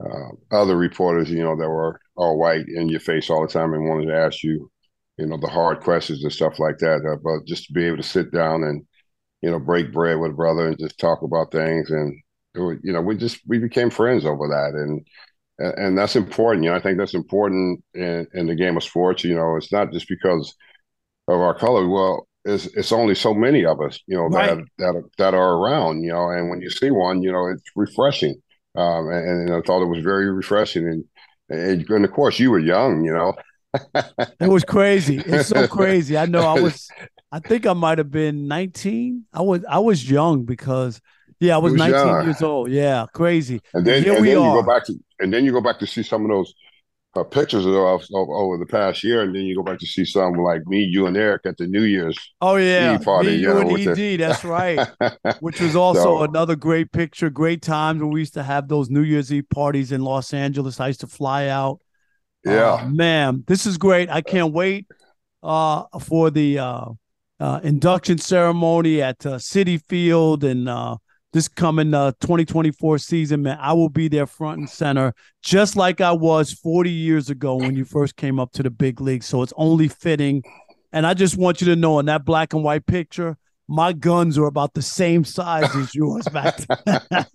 uh, 0.00 0.30
other 0.50 0.76
reporters, 0.76 1.30
you 1.30 1.42
know, 1.42 1.56
that 1.56 1.68
were 1.68 2.00
all 2.16 2.38
white 2.38 2.66
in 2.68 2.88
your 2.88 3.00
face 3.00 3.30
all 3.30 3.42
the 3.42 3.52
time 3.52 3.72
and 3.72 3.88
wanted 3.88 4.06
to 4.06 4.16
ask 4.16 4.42
you, 4.42 4.70
you 5.18 5.26
know, 5.26 5.38
the 5.38 5.46
hard 5.46 5.80
questions 5.80 6.22
and 6.24 6.32
stuff 6.32 6.58
like 6.58 6.78
that. 6.78 7.06
Uh, 7.08 7.16
but 7.22 7.46
just 7.46 7.66
to 7.66 7.72
be 7.72 7.84
able 7.84 7.98
to 7.98 8.02
sit 8.02 8.32
down 8.32 8.64
and 8.64 8.84
you 9.42 9.50
know, 9.50 9.58
break 9.58 9.92
bread 9.92 10.18
with 10.18 10.32
a 10.32 10.34
brother 10.34 10.68
and 10.68 10.78
just 10.78 10.98
talk 10.98 11.22
about 11.22 11.52
things. 11.52 11.90
And, 11.90 12.20
was, 12.54 12.78
you 12.82 12.92
know, 12.92 13.00
we 13.00 13.16
just, 13.16 13.40
we 13.46 13.58
became 13.58 13.90
friends 13.90 14.24
over 14.24 14.48
that. 14.48 14.72
And, 14.74 15.06
and 15.58 15.96
that's 15.96 16.16
important. 16.16 16.64
You 16.64 16.70
know, 16.70 16.76
I 16.76 16.80
think 16.80 16.98
that's 16.98 17.14
important 17.14 17.82
in, 17.94 18.26
in 18.34 18.46
the 18.46 18.54
game 18.54 18.76
of 18.76 18.84
sports. 18.84 19.24
You 19.24 19.34
know, 19.34 19.56
it's 19.56 19.72
not 19.72 19.92
just 19.92 20.08
because 20.08 20.54
of 21.28 21.38
our 21.38 21.54
color. 21.54 21.88
Well, 21.88 22.28
it's, 22.44 22.66
it's 22.66 22.92
only 22.92 23.14
so 23.14 23.34
many 23.34 23.64
of 23.64 23.80
us, 23.80 24.00
you 24.06 24.16
know, 24.16 24.26
right. 24.26 24.56
that, 24.56 24.64
that, 24.78 25.02
that 25.18 25.34
are 25.34 25.54
around, 25.56 26.02
you 26.02 26.12
know, 26.12 26.30
and 26.30 26.48
when 26.48 26.60
you 26.60 26.70
see 26.70 26.90
one, 26.90 27.22
you 27.22 27.32
know, 27.32 27.48
it's 27.48 27.62
refreshing. 27.74 28.36
Um, 28.76 29.08
and, 29.08 29.48
and 29.48 29.54
I 29.54 29.60
thought 29.62 29.82
it 29.82 29.86
was 29.86 30.04
very 30.04 30.30
refreshing. 30.30 30.86
And, 30.86 31.04
and, 31.48 31.88
and 31.88 32.04
of 32.04 32.12
course 32.12 32.38
you 32.38 32.50
were 32.50 32.58
young, 32.58 33.04
you 33.04 33.12
know, 33.12 33.34
it 34.40 34.48
was 34.48 34.64
crazy. 34.64 35.18
It's 35.18 35.48
so 35.48 35.66
crazy. 35.68 36.16
I 36.16 36.26
know 36.26 36.40
I 36.40 36.60
was 36.60 36.88
I 37.36 37.38
think 37.38 37.66
I 37.66 37.74
might 37.74 37.98
have 37.98 38.10
been 38.10 38.48
19. 38.48 39.26
I 39.34 39.42
was 39.42 39.62
I 39.68 39.78
was 39.78 40.10
young 40.10 40.46
because 40.46 41.02
yeah, 41.38 41.54
I 41.54 41.58
was, 41.58 41.72
was 41.72 41.80
19 41.80 42.06
young. 42.06 42.24
years 42.24 42.40
old. 42.42 42.70
Yeah, 42.70 43.04
crazy. 43.12 43.60
And 43.74 43.86
then, 43.86 44.08
and 44.08 44.22
we 44.22 44.28
then 44.28 44.38
are. 44.38 44.56
you 44.56 44.62
go 44.62 44.66
back 44.66 44.86
to 44.86 44.94
and 45.18 45.30
then 45.30 45.44
you 45.44 45.52
go 45.52 45.60
back 45.60 45.78
to 45.80 45.86
see 45.86 46.02
some 46.02 46.22
of 46.22 46.30
those 46.30 46.54
uh, 47.14 47.24
pictures 47.24 47.66
of, 47.66 47.74
of, 47.74 48.02
over 48.10 48.56
the 48.56 48.64
past 48.64 49.04
year, 49.04 49.20
and 49.20 49.34
then 49.34 49.42
you 49.42 49.54
go 49.54 49.62
back 49.62 49.78
to 49.80 49.86
see 49.86 50.06
some 50.06 50.32
like 50.32 50.66
me, 50.66 50.78
you, 50.80 51.06
and 51.06 51.14
Eric 51.14 51.42
at 51.44 51.58
the 51.58 51.66
New 51.66 51.82
Year's. 51.82 52.18
Oh 52.40 52.56
yeah, 52.56 52.96
party, 52.96 53.28
me, 53.28 53.36
you, 53.36 53.48
know, 53.48 53.58
and 53.58 53.70
ED. 53.70 53.94
The... 53.96 54.16
That's 54.16 54.42
right. 54.42 54.88
Which 55.40 55.60
was 55.60 55.76
also 55.76 56.02
so, 56.02 56.22
another 56.22 56.56
great 56.56 56.90
picture. 56.90 57.28
Great 57.28 57.60
times 57.60 58.00
when 58.00 58.12
we 58.12 58.20
used 58.20 58.34
to 58.34 58.44
have 58.44 58.66
those 58.66 58.88
New 58.88 59.02
Year's 59.02 59.30
Eve 59.30 59.48
parties 59.50 59.92
in 59.92 60.00
Los 60.00 60.32
Angeles. 60.32 60.80
I 60.80 60.86
used 60.86 61.00
to 61.00 61.06
fly 61.06 61.48
out. 61.48 61.80
Yeah, 62.46 62.76
uh, 62.76 62.88
man, 62.88 63.44
this 63.46 63.66
is 63.66 63.76
great. 63.76 64.08
I 64.08 64.22
can't 64.22 64.54
wait 64.54 64.86
uh, 65.42 65.82
for 66.00 66.30
the 66.30 66.60
uh, 67.40 67.60
induction 67.62 68.18
ceremony 68.18 69.02
at 69.02 69.24
uh, 69.26 69.34
Citi 69.34 69.80
Field 69.82 70.44
and 70.44 70.68
uh, 70.68 70.96
this 71.32 71.48
coming 71.48 71.92
uh, 71.92 72.12
2024 72.20 72.98
season, 72.98 73.42
man, 73.42 73.58
I 73.60 73.72
will 73.74 73.90
be 73.90 74.08
there 74.08 74.26
front 74.26 74.58
and 74.58 74.70
center, 74.70 75.12
just 75.42 75.76
like 75.76 76.00
I 76.00 76.12
was 76.12 76.52
40 76.52 76.90
years 76.90 77.28
ago 77.28 77.56
when 77.56 77.76
you 77.76 77.84
first 77.84 78.16
came 78.16 78.40
up 78.40 78.52
to 78.52 78.62
the 78.62 78.70
big 78.70 79.00
league. 79.00 79.22
So 79.22 79.42
it's 79.42 79.52
only 79.56 79.88
fitting. 79.88 80.42
And 80.92 81.06
I 81.06 81.14
just 81.14 81.36
want 81.36 81.60
you 81.60 81.66
to 81.66 81.76
know 81.76 81.98
in 81.98 82.06
that 82.06 82.24
black 82.24 82.54
and 82.54 82.64
white 82.64 82.86
picture, 82.86 83.36
my 83.68 83.92
guns 83.92 84.38
are 84.38 84.46
about 84.46 84.74
the 84.74 84.82
same 84.82 85.24
size 85.24 85.74
as 85.74 85.94
yours 85.94 86.26
back 86.28 86.56
then. 86.56 87.00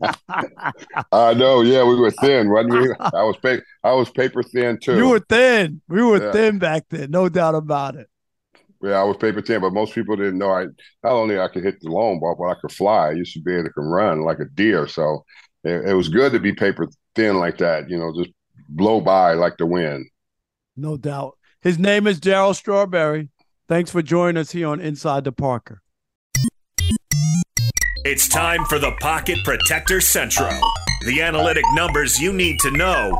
I 1.12 1.34
know. 1.34 1.62
Yeah, 1.62 1.84
we 1.84 1.96
were 1.96 2.12
thin, 2.12 2.50
wasn't 2.50 2.74
we? 2.74 2.94
I 3.00 3.24
was 3.24 3.36
paper. 3.38 3.64
I 3.84 3.92
was 3.92 4.10
paper 4.10 4.42
thin 4.42 4.80
too. 4.80 4.96
You 4.96 5.10
were 5.10 5.20
thin. 5.20 5.82
We 5.90 6.02
were 6.02 6.24
yeah. 6.24 6.32
thin 6.32 6.58
back 6.58 6.86
then, 6.90 7.12
no 7.12 7.28
doubt 7.28 7.56
about 7.56 7.96
it. 7.96 8.08
Yeah, 8.84 9.00
I 9.00 9.04
was 9.04 9.18
paper 9.18 9.42
thin, 9.42 9.62
but 9.62 9.74
most 9.74 9.94
people 9.94 10.16
didn't 10.16 10.40
know 10.40 10.52
I 10.52 10.66
not 11.04 11.14
only 11.14 11.40
I 11.40 11.48
could 11.48 11.64
hit 11.64 11.80
the 11.82 11.90
long 11.90 12.20
ball, 12.20 12.36
but 12.38 12.46
I 12.46 12.56
could 12.60 12.72
fly. 12.72 13.10
I 13.10 13.12
used 13.12 13.34
to 13.34 13.42
be 13.42 13.54
able 13.54 13.66
to 13.66 13.82
run 13.82 14.22
like 14.22 14.40
a 14.40 14.46
deer. 14.46 14.88
So 14.88 15.24
it, 15.64 15.90
it 15.90 15.94
was 15.94 16.10
good 16.10 16.32
to 16.32 16.40
be 16.40 16.54
paper 16.54 16.88
thin 17.16 17.38
like 17.38 17.58
that. 17.60 17.90
You 17.90 18.00
know, 18.00 18.14
just 18.16 18.32
blow 18.70 19.00
by 19.02 19.34
like 19.34 19.58
the 19.58 19.66
wind. 19.66 20.08
No 20.76 20.98
doubt. 20.98 21.38
His 21.62 21.78
name 21.78 22.08
is 22.08 22.20
Darryl 22.20 22.56
Strawberry. 22.56 23.30
Thanks 23.68 23.92
for 23.92 24.02
joining 24.02 24.38
us 24.38 24.52
here 24.52 24.68
on 24.68 24.82
Inside 24.82 25.24
the 25.24 25.32
Parker. 25.32 25.82
It's 28.04 28.28
time 28.28 28.66
for 28.66 28.80
the 28.80 28.92
Pocket 29.00 29.38
Protector 29.46 30.02
Central. 30.02 30.50
The 31.06 31.22
analytic 31.22 31.64
numbers 31.74 32.20
you 32.20 32.34
need 32.34 32.60
to 32.62 32.72
know. 32.72 33.16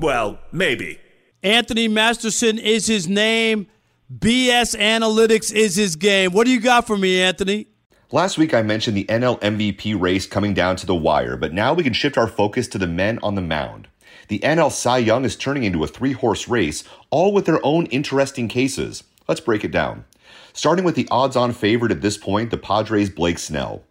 Well, 0.00 0.38
maybe. 0.52 1.00
Anthony 1.42 1.88
Masterson 1.88 2.58
is 2.58 2.86
his 2.86 3.08
name. 3.08 3.66
BS 4.12 4.78
Analytics 4.78 5.52
is 5.52 5.74
his 5.74 5.96
game. 5.96 6.30
What 6.30 6.46
do 6.46 6.52
you 6.52 6.60
got 6.60 6.86
for 6.86 6.96
me, 6.96 7.20
Anthony? 7.20 7.66
Last 8.12 8.38
week 8.38 8.54
I 8.54 8.62
mentioned 8.62 8.96
the 8.96 9.04
NL 9.06 9.40
MVP 9.40 10.00
race 10.00 10.26
coming 10.26 10.54
down 10.54 10.76
to 10.76 10.86
the 10.86 10.94
wire, 10.94 11.36
but 11.36 11.52
now 11.52 11.74
we 11.74 11.82
can 11.82 11.92
shift 11.92 12.16
our 12.16 12.28
focus 12.28 12.68
to 12.68 12.78
the 12.78 12.86
men 12.86 13.18
on 13.20 13.34
the 13.34 13.40
mound. 13.40 13.88
The 14.28 14.38
NL 14.38 14.70
Cy 14.70 14.98
Young 14.98 15.24
is 15.24 15.34
turning 15.34 15.64
into 15.64 15.82
a 15.82 15.88
three 15.88 16.12
horse 16.12 16.46
race, 16.46 16.84
all 17.10 17.32
with 17.32 17.46
their 17.46 17.58
own 17.66 17.86
interesting 17.86 18.46
cases. 18.46 19.02
Let's 19.26 19.40
break 19.40 19.64
it 19.64 19.72
down. 19.72 20.04
Starting 20.52 20.84
with 20.84 20.94
the 20.94 21.08
odds 21.10 21.34
on 21.34 21.52
favorite 21.52 21.90
at 21.90 22.00
this 22.00 22.16
point, 22.16 22.52
the 22.52 22.58
Padres' 22.58 23.10
Blake 23.10 23.40
Snell. 23.40 23.82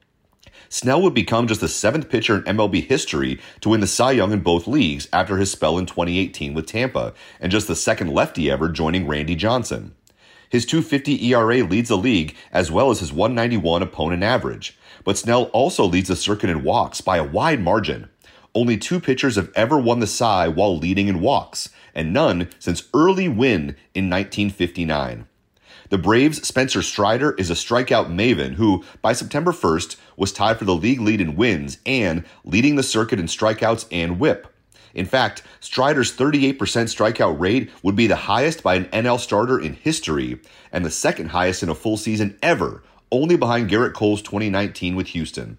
Snell 0.70 1.02
would 1.02 1.14
become 1.14 1.46
just 1.46 1.60
the 1.60 1.68
seventh 1.68 2.10
pitcher 2.10 2.38
in 2.38 2.56
MLB 2.56 2.88
history 2.88 3.42
to 3.60 3.68
win 3.68 3.82
the 3.82 3.88
Cy 3.88 4.14
Young 4.14 4.32
in 4.32 4.40
both 4.40 4.66
leagues 4.66 5.10
after 5.12 5.36
his 5.36 5.52
spell 5.52 5.78
in 5.78 5.86
2018 5.86 6.54
with 6.54 6.68
Tampa, 6.68 7.14
and 7.42 7.52
just 7.52 7.68
the 7.68 7.76
second 7.76 8.14
lefty 8.14 8.50
ever 8.50 8.70
joining 8.70 9.08
Randy 9.08 9.36
Johnson. 9.36 9.94
His 10.56 10.66
250 10.66 11.34
ERA 11.34 11.66
leads 11.66 11.90
the 11.90 11.98
league 11.98 12.34
as 12.50 12.72
well 12.72 12.90
as 12.90 13.02
his 13.02 13.12
191 13.12 13.84
opponent 13.84 14.24
average. 14.24 14.78
But 15.04 15.18
Snell 15.18 15.50
also 15.52 15.84
leads 15.84 16.08
the 16.08 16.16
circuit 16.16 16.50
in 16.50 16.64
walks 16.64 17.02
by 17.02 17.18
a 17.18 17.26
wide 17.26 17.60
margin. 17.60 18.08
Only 18.54 18.78
two 18.78 19.02
pitchers 19.02 19.36
have 19.36 19.52
ever 19.54 19.78
won 19.78 20.00
the 20.00 20.08
Cy 20.08 20.48
while 20.48 20.78
leading 20.78 21.10
in 21.10 21.20
walks, 21.20 21.72
and 21.94 22.14
none 22.14 22.48
since 22.58 22.88
Early 22.94 23.28
Wynn 23.28 23.76
in 23.94 24.10
1959. 24.10 25.28
The 25.90 25.98
Braves' 25.98 26.48
Spencer 26.48 26.82
Strider 26.82 27.34
is 27.34 27.52
a 27.52 27.54
strikeout 27.54 28.08
maven 28.08 28.54
who, 28.54 28.86
by 29.02 29.12
September 29.12 29.52
1st, 29.52 29.98
was 30.16 30.32
tied 30.32 30.58
for 30.58 30.64
the 30.64 30.74
league 30.74 31.02
lead 31.02 31.20
in 31.20 31.36
wins 31.36 31.80
and 31.86 32.24
leading 32.46 32.78
the 32.78 32.82
circuit 32.82 33.20
in 33.20 33.26
strikeouts 33.26 33.88
and 33.92 34.22
whip. 34.22 34.55
In 34.96 35.06
fact, 35.06 35.44
Strider's 35.60 36.16
38% 36.16 36.58
strikeout 36.58 37.40
rate 37.40 37.70
would 37.84 37.98
be 37.98 38.08
the 38.08 38.16
highest 38.16 38.64
by 38.64 38.76
an 38.76 38.86
NL 38.86 39.20
starter 39.20 39.60
in 39.60 39.74
history 39.74 40.40
and 40.72 40.86
the 40.86 40.90
second 40.90 41.30
highest 41.30 41.62
in 41.62 41.70
a 41.70 41.76
full 41.76 41.98
season 41.98 42.38
ever, 42.42 42.82
only 43.12 43.36
behind 43.36 43.70
Gerrit 43.70 43.94
Cole's 43.94 44.22
2019 44.22 44.96
with 44.96 45.08
Houston. 45.08 45.58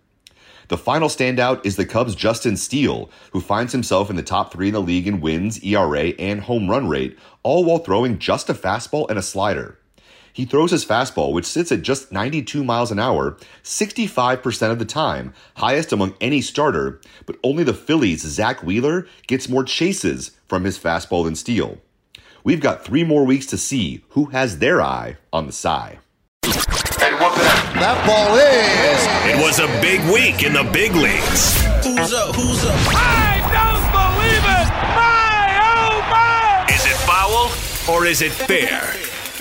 The 0.69 0.79
final 0.79 1.09
standout 1.09 1.65
is 1.65 1.77
the 1.77 1.85
Cubs' 1.85 2.17
Justin 2.17 2.57
Steele, 2.57 3.09
who 3.31 3.41
finds 3.41 3.73
himself 3.73 4.11
in 4.11 4.17
the 4.17 4.23
top 4.23 4.53
three 4.53 4.69
in 4.69 4.75
the 4.75 4.83
league 4.83 5.07
in 5.07 5.21
wins, 5.21 5.63
ERA, 5.63 6.09
and 6.19 6.41
home 6.41 6.69
run 6.69 6.89
rate, 6.89 7.17
all 7.45 7.65
while 7.65 7.79
throwing 7.79 8.19
just 8.19 8.51
a 8.51 8.55
fastball 8.55 9.09
and 9.09 9.19
a 9.19 9.23
slider. 9.23 9.79
He 10.37 10.45
throws 10.45 10.71
his 10.71 10.85
fastball, 10.85 11.33
which 11.33 11.47
sits 11.47 11.73
at 11.73 11.81
just 11.81 12.13
92 12.13 12.63
miles 12.63 12.93
an 12.93 12.99
hour, 12.99 13.39
65% 13.65 14.71
of 14.71 14.79
the 14.79 14.85
time, 14.85 15.33
highest 15.55 15.95
among 15.95 16.13
any 16.21 16.43
starter, 16.43 17.01
but 17.25 17.39
only 17.43 17.65
the 17.65 17.73
Phillies' 17.73 18.21
Zack 18.21 18.63
Wheeler 18.63 19.07
gets 19.29 19.49
more 19.49 19.65
chases 19.65 20.33
from 20.47 20.65
his 20.65 20.79
fastball 20.79 21.25
than 21.25 21.37
Steele. 21.37 21.79
We've 22.45 22.61
got 22.61 22.85
three 22.85 23.03
more 23.03 23.25
weeks 23.25 23.47
to 23.47 23.57
see 23.57 24.05
who 24.11 24.27
has 24.27 24.59
their 24.59 24.83
eye 24.83 25.17
on 25.33 25.47
the 25.47 25.55
Cy. 25.55 26.01
That 26.43 28.05
ball 28.07 28.37
is. 28.37 29.35
It 29.35 29.43
was 29.43 29.59
a 29.59 29.69
big 29.81 30.03
week 30.13 30.43
in 30.45 30.53
the 30.53 30.71
big 30.71 30.93
leagues. 30.93 31.65
Who's 31.83 32.13
up? 32.13 32.35
Who's 32.35 32.63
up? 32.63 32.77
I 32.89 33.41
don't 33.57 33.89
believe 33.89 34.45
it! 34.45 34.69
My, 35.01 35.57
oh 35.65 35.97
my! 36.11 36.75
Is 36.75 36.85
it 36.85 36.97
foul 37.07 37.51
or 37.91 38.05
is 38.05 38.21
it 38.21 38.33
fair? 38.33 38.93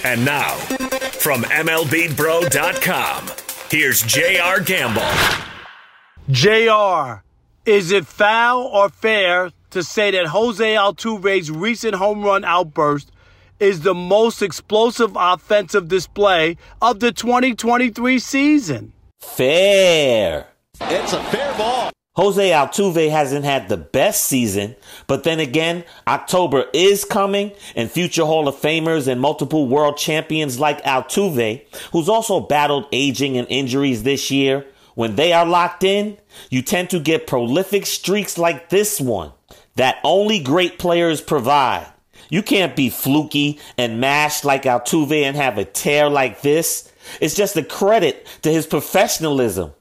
And 0.06 0.24
now, 0.24 0.56
from 1.26 1.42
MLBBro.com, 1.42 3.32
here's 3.72 4.04
JR 4.04 4.62
Gamble. 4.62 5.02
JR, 6.30 7.24
is 7.66 7.90
it 7.90 8.06
foul 8.06 8.62
or 8.66 8.90
fair 8.90 9.50
to 9.72 9.82
say 9.82 10.12
that 10.12 10.28
Jose 10.28 10.64
Altuve's 10.64 11.50
recent 11.50 11.96
home 11.96 12.22
run 12.22 12.46
outburst 12.46 13.12
is 13.60 13.82
the 13.82 13.96
most 13.96 14.44
explosive 14.44 15.14
offensive 15.16 15.88
display 15.88 16.58
of 16.80 17.00
the 17.00 17.12
2023 17.12 18.20
season? 18.20 18.94
Fair. 19.20 20.50
It's 20.80 21.14
a 21.14 21.24
fair 21.24 21.58
ball. 21.58 21.85
Jose 22.16 22.50
Altuve 22.50 23.10
hasn't 23.10 23.44
had 23.44 23.68
the 23.68 23.78
best 23.78 24.24
season, 24.26 24.76
but 25.06 25.26
then 25.26 25.40
again, 25.42 25.84
October 26.08 26.66
is 26.74 27.04
coming 27.04 27.52
and 27.76 27.92
future 27.92 28.26
Hall 28.26 28.48
of 28.48 28.56
Famers 28.56 29.08
and 29.08 29.20
multiple 29.20 29.68
world 29.68 29.98
champions 29.98 30.58
like 30.58 30.82
Altuve, 30.84 31.66
who's 31.92 32.08
also 32.08 32.40
battled 32.40 32.88
aging 32.94 33.38
and 33.38 33.48
injuries 33.50 34.04
this 34.04 34.32
year, 34.32 34.66
when 34.96 35.18
they 35.18 35.34
are 35.34 35.46
locked 35.46 35.84
in, 35.84 36.18
you 36.50 36.62
tend 36.62 36.90
to 36.90 37.00
get 37.00 37.28
prolific 37.28 37.86
streaks 37.86 38.38
like 38.38 38.70
this 38.70 39.00
one 39.00 39.32
that 39.76 39.98
only 40.06 40.40
great 40.40 40.80
players 40.80 41.20
provide. 41.20 41.86
You 42.30 42.42
can't 42.42 42.78
be 42.78 42.90
fluky 42.90 43.60
and 43.78 44.00
mashed 44.00 44.46
like 44.46 44.64
Altuve 44.64 45.22
and 45.24 45.36
have 45.36 45.58
a 45.58 45.66
tear 45.66 46.10
like 46.10 46.42
this. 46.42 46.92
It's 47.20 47.36
just 47.36 47.58
a 47.58 47.64
credit 47.64 48.26
to 48.42 48.52
his 48.52 48.66
professionalism. 48.66 49.74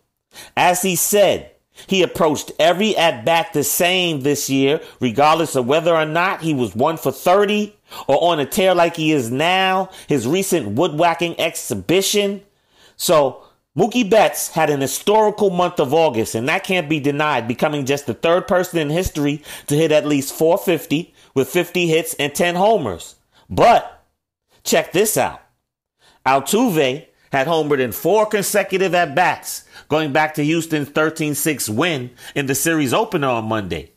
As 0.57 0.83
he 0.83 0.97
said, 0.97 1.54
he 1.87 2.02
approached 2.02 2.52
every 2.58 2.96
at 2.96 3.24
bat 3.24 3.52
the 3.52 3.64
same 3.64 4.20
this 4.20 4.48
year, 4.48 4.80
regardless 5.00 5.56
of 5.56 5.66
whether 5.66 5.94
or 5.94 6.06
not 6.06 6.42
he 6.42 6.54
was 6.54 6.74
one 6.74 6.96
for 6.96 7.12
30 7.12 7.74
or 8.06 8.22
on 8.22 8.40
a 8.40 8.46
tear 8.46 8.74
like 8.74 8.96
he 8.96 9.12
is 9.12 9.30
now, 9.30 9.90
his 10.08 10.26
recent 10.26 10.68
woodwhacking 10.68 11.38
exhibition. 11.38 12.42
So, 12.96 13.44
Mookie 13.76 14.08
Betts 14.08 14.50
had 14.50 14.70
an 14.70 14.80
historical 14.80 15.50
month 15.50 15.80
of 15.80 15.92
August, 15.92 16.37
and 16.37 16.48
that 16.48 16.62
can't 16.62 16.88
be 16.88 17.00
denied, 17.00 17.48
becoming 17.48 17.84
just 17.84 18.06
the 18.06 18.14
third 18.14 18.46
person 18.46 18.78
in 18.78 18.88
history 18.88 19.42
to 19.66 19.74
hit 19.74 19.90
at 19.90 20.06
least 20.06 20.32
450 20.32 21.12
with 21.34 21.48
50 21.48 21.88
hits 21.88 22.14
and 22.14 22.32
10 22.32 22.54
homers. 22.54 23.16
But, 23.50 24.04
check 24.62 24.92
this 24.92 25.16
out. 25.16 25.40
Altuve 26.24 27.06
had 27.35 27.49
homered 27.49 27.81
in 27.81 27.90
four 27.90 28.27
consecutive 28.27 28.94
at 28.94 29.12
bats, 29.12 29.64
going 29.88 30.12
back 30.12 30.35
to 30.35 30.44
Houston's 30.44 30.88
13 30.88 31.35
6 31.35 31.68
win 31.68 32.12
in 32.37 32.47
the 32.47 32.55
series 32.55 32.94
opener 32.94 33.27
on 33.27 33.47
Monday. 33.47 33.90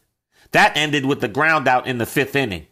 That 0.54 0.76
ended 0.76 1.06
with 1.06 1.22
the 1.22 1.28
ground 1.28 1.68
out 1.68 1.86
in 1.86 2.00
the 2.00 2.08
fifth 2.08 2.36
inning. 2.36 2.66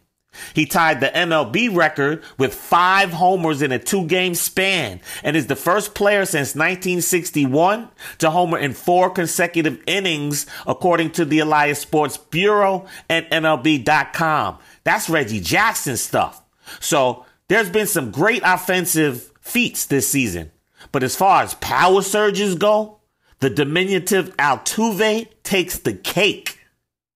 He 0.54 0.66
tied 0.66 0.98
the 0.98 1.06
MLB 1.06 1.74
record 1.74 2.24
with 2.36 2.52
five 2.52 3.12
homers 3.12 3.62
in 3.62 3.70
a 3.70 3.78
two 3.78 4.08
game 4.08 4.34
span 4.34 5.00
and 5.22 5.36
is 5.36 5.46
the 5.46 5.54
first 5.54 5.94
player 5.94 6.24
since 6.24 6.56
1961 6.56 7.88
to 8.18 8.30
homer 8.30 8.58
in 8.58 8.72
four 8.72 9.08
consecutive 9.10 9.80
innings, 9.86 10.46
according 10.66 11.12
to 11.12 11.24
the 11.24 11.38
Elias 11.38 11.78
Sports 11.78 12.16
Bureau 12.16 12.86
and 13.08 13.24
MLB.com. 13.26 14.58
That's 14.82 15.08
Reggie 15.08 15.40
Jackson 15.40 15.96
stuff. 15.96 16.42
So 16.80 17.24
there's 17.46 17.70
been 17.70 17.86
some 17.86 18.10
great 18.10 18.42
offensive 18.44 19.30
feats 19.40 19.86
this 19.86 20.10
season. 20.10 20.50
But 20.92 21.02
as 21.02 21.16
far 21.16 21.42
as 21.42 21.54
power 21.54 22.02
surges 22.02 22.54
go, 22.54 23.00
the 23.40 23.50
diminutive 23.50 24.36
Altuve 24.36 25.28
takes 25.42 25.78
the 25.78 25.92
cake. 25.92 26.58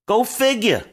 Go 0.06 0.24
figure. 0.24 0.84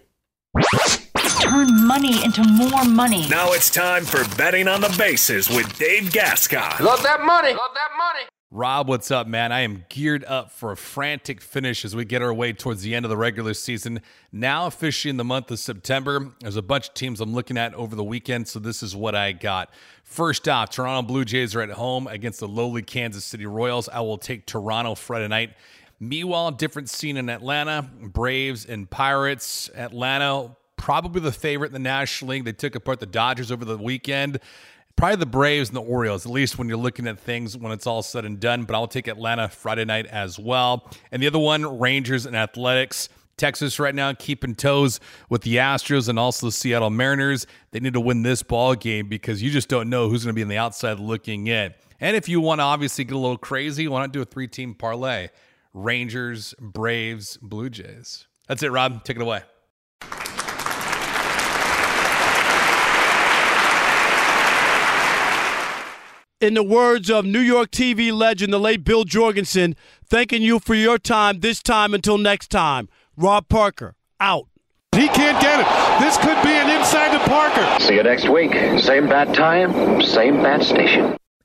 Turn 1.39 1.87
money 1.87 2.23
into 2.23 2.43
more 2.43 2.83
money. 2.85 3.27
Now 3.29 3.51
it's 3.53 3.69
time 3.69 4.03
for 4.03 4.23
betting 4.37 4.67
on 4.67 4.81
the 4.81 4.93
bases 4.97 5.49
with 5.49 5.77
Dave 5.77 6.11
Gascon. 6.11 6.83
Love 6.83 7.03
that 7.03 7.21
money. 7.23 7.53
Love 7.53 7.73
that 7.73 7.91
money. 7.97 8.25
Rob, 8.49 8.87
what's 8.87 9.11
up, 9.11 9.27
man? 9.27 9.51
I 9.51 9.59
am 9.59 9.83
geared 9.89 10.23
up 10.23 10.51
for 10.51 10.71
a 10.71 10.77
frantic 10.77 11.41
finish 11.41 11.83
as 11.83 11.97
we 11.97 12.05
get 12.05 12.21
our 12.21 12.33
way 12.33 12.53
towards 12.53 12.81
the 12.81 12.95
end 12.95 13.03
of 13.03 13.09
the 13.09 13.17
regular 13.17 13.53
season. 13.53 13.99
Now, 14.31 14.67
officially 14.67 15.09
in 15.09 15.17
the 15.17 15.25
month 15.25 15.51
of 15.51 15.59
September, 15.59 16.31
there's 16.39 16.55
a 16.55 16.61
bunch 16.61 16.87
of 16.87 16.93
teams 16.93 17.19
I'm 17.19 17.33
looking 17.33 17.57
at 17.57 17.73
over 17.73 17.93
the 17.93 18.05
weekend, 18.05 18.47
so 18.47 18.59
this 18.59 18.81
is 18.81 18.95
what 18.95 19.15
I 19.15 19.33
got. 19.33 19.69
First 20.05 20.47
off, 20.47 20.69
Toronto 20.69 21.05
Blue 21.05 21.25
Jays 21.25 21.57
are 21.57 21.61
at 21.61 21.71
home 21.71 22.07
against 22.07 22.39
the 22.39 22.47
lowly 22.47 22.83
Kansas 22.83 23.25
City 23.25 23.45
Royals. 23.45 23.89
I 23.89 23.99
will 23.99 24.17
take 24.17 24.45
Toronto 24.45 24.95
Friday 24.95 25.27
night. 25.27 25.53
Meanwhile, 25.99 26.51
different 26.51 26.89
scene 26.89 27.17
in 27.17 27.27
Atlanta 27.27 27.89
Braves 28.01 28.65
and 28.65 28.89
Pirates. 28.89 29.69
Atlanta, 29.75 30.55
probably 30.77 31.19
the 31.19 31.33
favorite 31.33 31.67
in 31.67 31.73
the 31.73 31.79
National 31.79 32.31
League. 32.31 32.45
They 32.45 32.53
took 32.53 32.75
apart 32.75 33.01
the 33.01 33.07
Dodgers 33.07 33.51
over 33.51 33.65
the 33.65 33.77
weekend. 33.77 34.39
Probably 34.97 35.17
the 35.17 35.27
Braves 35.27 35.69
and 35.69 35.75
the 35.77 35.81
Orioles, 35.81 36.25
at 36.25 36.31
least 36.31 36.57
when 36.57 36.67
you're 36.67 36.75
looking 36.75 37.05
at 37.05 37.19
things 37.19 37.55
when 37.55 37.71
it's 37.71 37.85
all 37.85 38.01
said 38.01 38.25
and 38.25 38.39
done. 38.39 38.63
But 38.63 38.75
I'll 38.75 38.87
take 38.87 39.07
Atlanta 39.07 39.47
Friday 39.47 39.85
night 39.85 40.07
as 40.07 40.39
well. 40.39 40.89
And 41.11 41.21
the 41.21 41.27
other 41.27 41.37
one, 41.37 41.79
Rangers 41.79 42.25
and 42.25 42.35
Athletics. 42.35 43.07
Texas 43.37 43.79
right 43.79 43.93
now 43.93 44.11
keeping 44.13 44.55
toes 44.55 44.99
with 45.29 45.43
the 45.43 45.57
Astros 45.57 46.09
and 46.09 46.17
also 46.17 46.47
the 46.47 46.51
Seattle 46.51 46.89
Mariners. 46.89 47.45
They 47.69 47.79
need 47.79 47.93
to 47.93 47.99
win 47.99 48.23
this 48.23 48.41
ball 48.41 48.73
game 48.73 49.07
because 49.07 49.43
you 49.43 49.51
just 49.51 49.69
don't 49.69 49.91
know 49.91 50.09
who's 50.09 50.23
going 50.23 50.33
to 50.33 50.35
be 50.35 50.41
on 50.41 50.47
the 50.47 50.57
outside 50.57 50.99
looking 50.99 51.45
in. 51.45 51.75
And 51.99 52.15
if 52.15 52.27
you 52.27 52.41
want 52.41 52.59
to 52.59 52.63
obviously 52.63 53.03
get 53.03 53.15
a 53.15 53.19
little 53.19 53.37
crazy, 53.37 53.87
why 53.87 53.99
not 53.99 54.11
do 54.11 54.23
a 54.23 54.25
three 54.25 54.47
team 54.47 54.73
parlay? 54.73 55.27
Rangers, 55.75 56.55
Braves, 56.59 57.37
Blue 57.37 57.69
Jays. 57.69 58.25
That's 58.47 58.63
it, 58.63 58.71
Rob. 58.71 59.03
Take 59.03 59.17
it 59.17 59.21
away. 59.21 59.43
In 66.39 66.53
the 66.53 66.61
words 66.61 67.09
of 67.09 67.25
New 67.25 67.39
York 67.39 67.71
TV 67.71 68.13
legend, 68.13 68.53
the 68.53 68.59
late 68.59 68.83
Bill 68.83 69.05
Jorgensen, 69.05 69.75
thanking 70.05 70.43
you 70.43 70.59
for 70.59 70.75
your 70.75 70.99
time 70.99 71.39
this 71.39 71.63
time 71.63 71.95
until 71.95 72.19
next 72.19 72.51
time. 72.51 72.89
Rob 73.15 73.49
Parker, 73.49 73.95
out. 74.19 74.47
He 74.95 75.07
can't 75.07 75.41
get 75.41 75.59
it. 75.59 75.99
This 75.99 76.15
could 76.17 76.39
be 76.43 76.51
an 76.51 76.69
inside 76.69 77.17
to 77.17 77.19
Parker. 77.27 77.83
See 77.83 77.95
you 77.95 78.03
next 78.03 78.29
week. 78.29 78.53
Same 78.79 79.09
bat 79.09 79.33
time, 79.33 80.03
same 80.03 80.43
bat 80.43 80.61
station. 80.61 81.17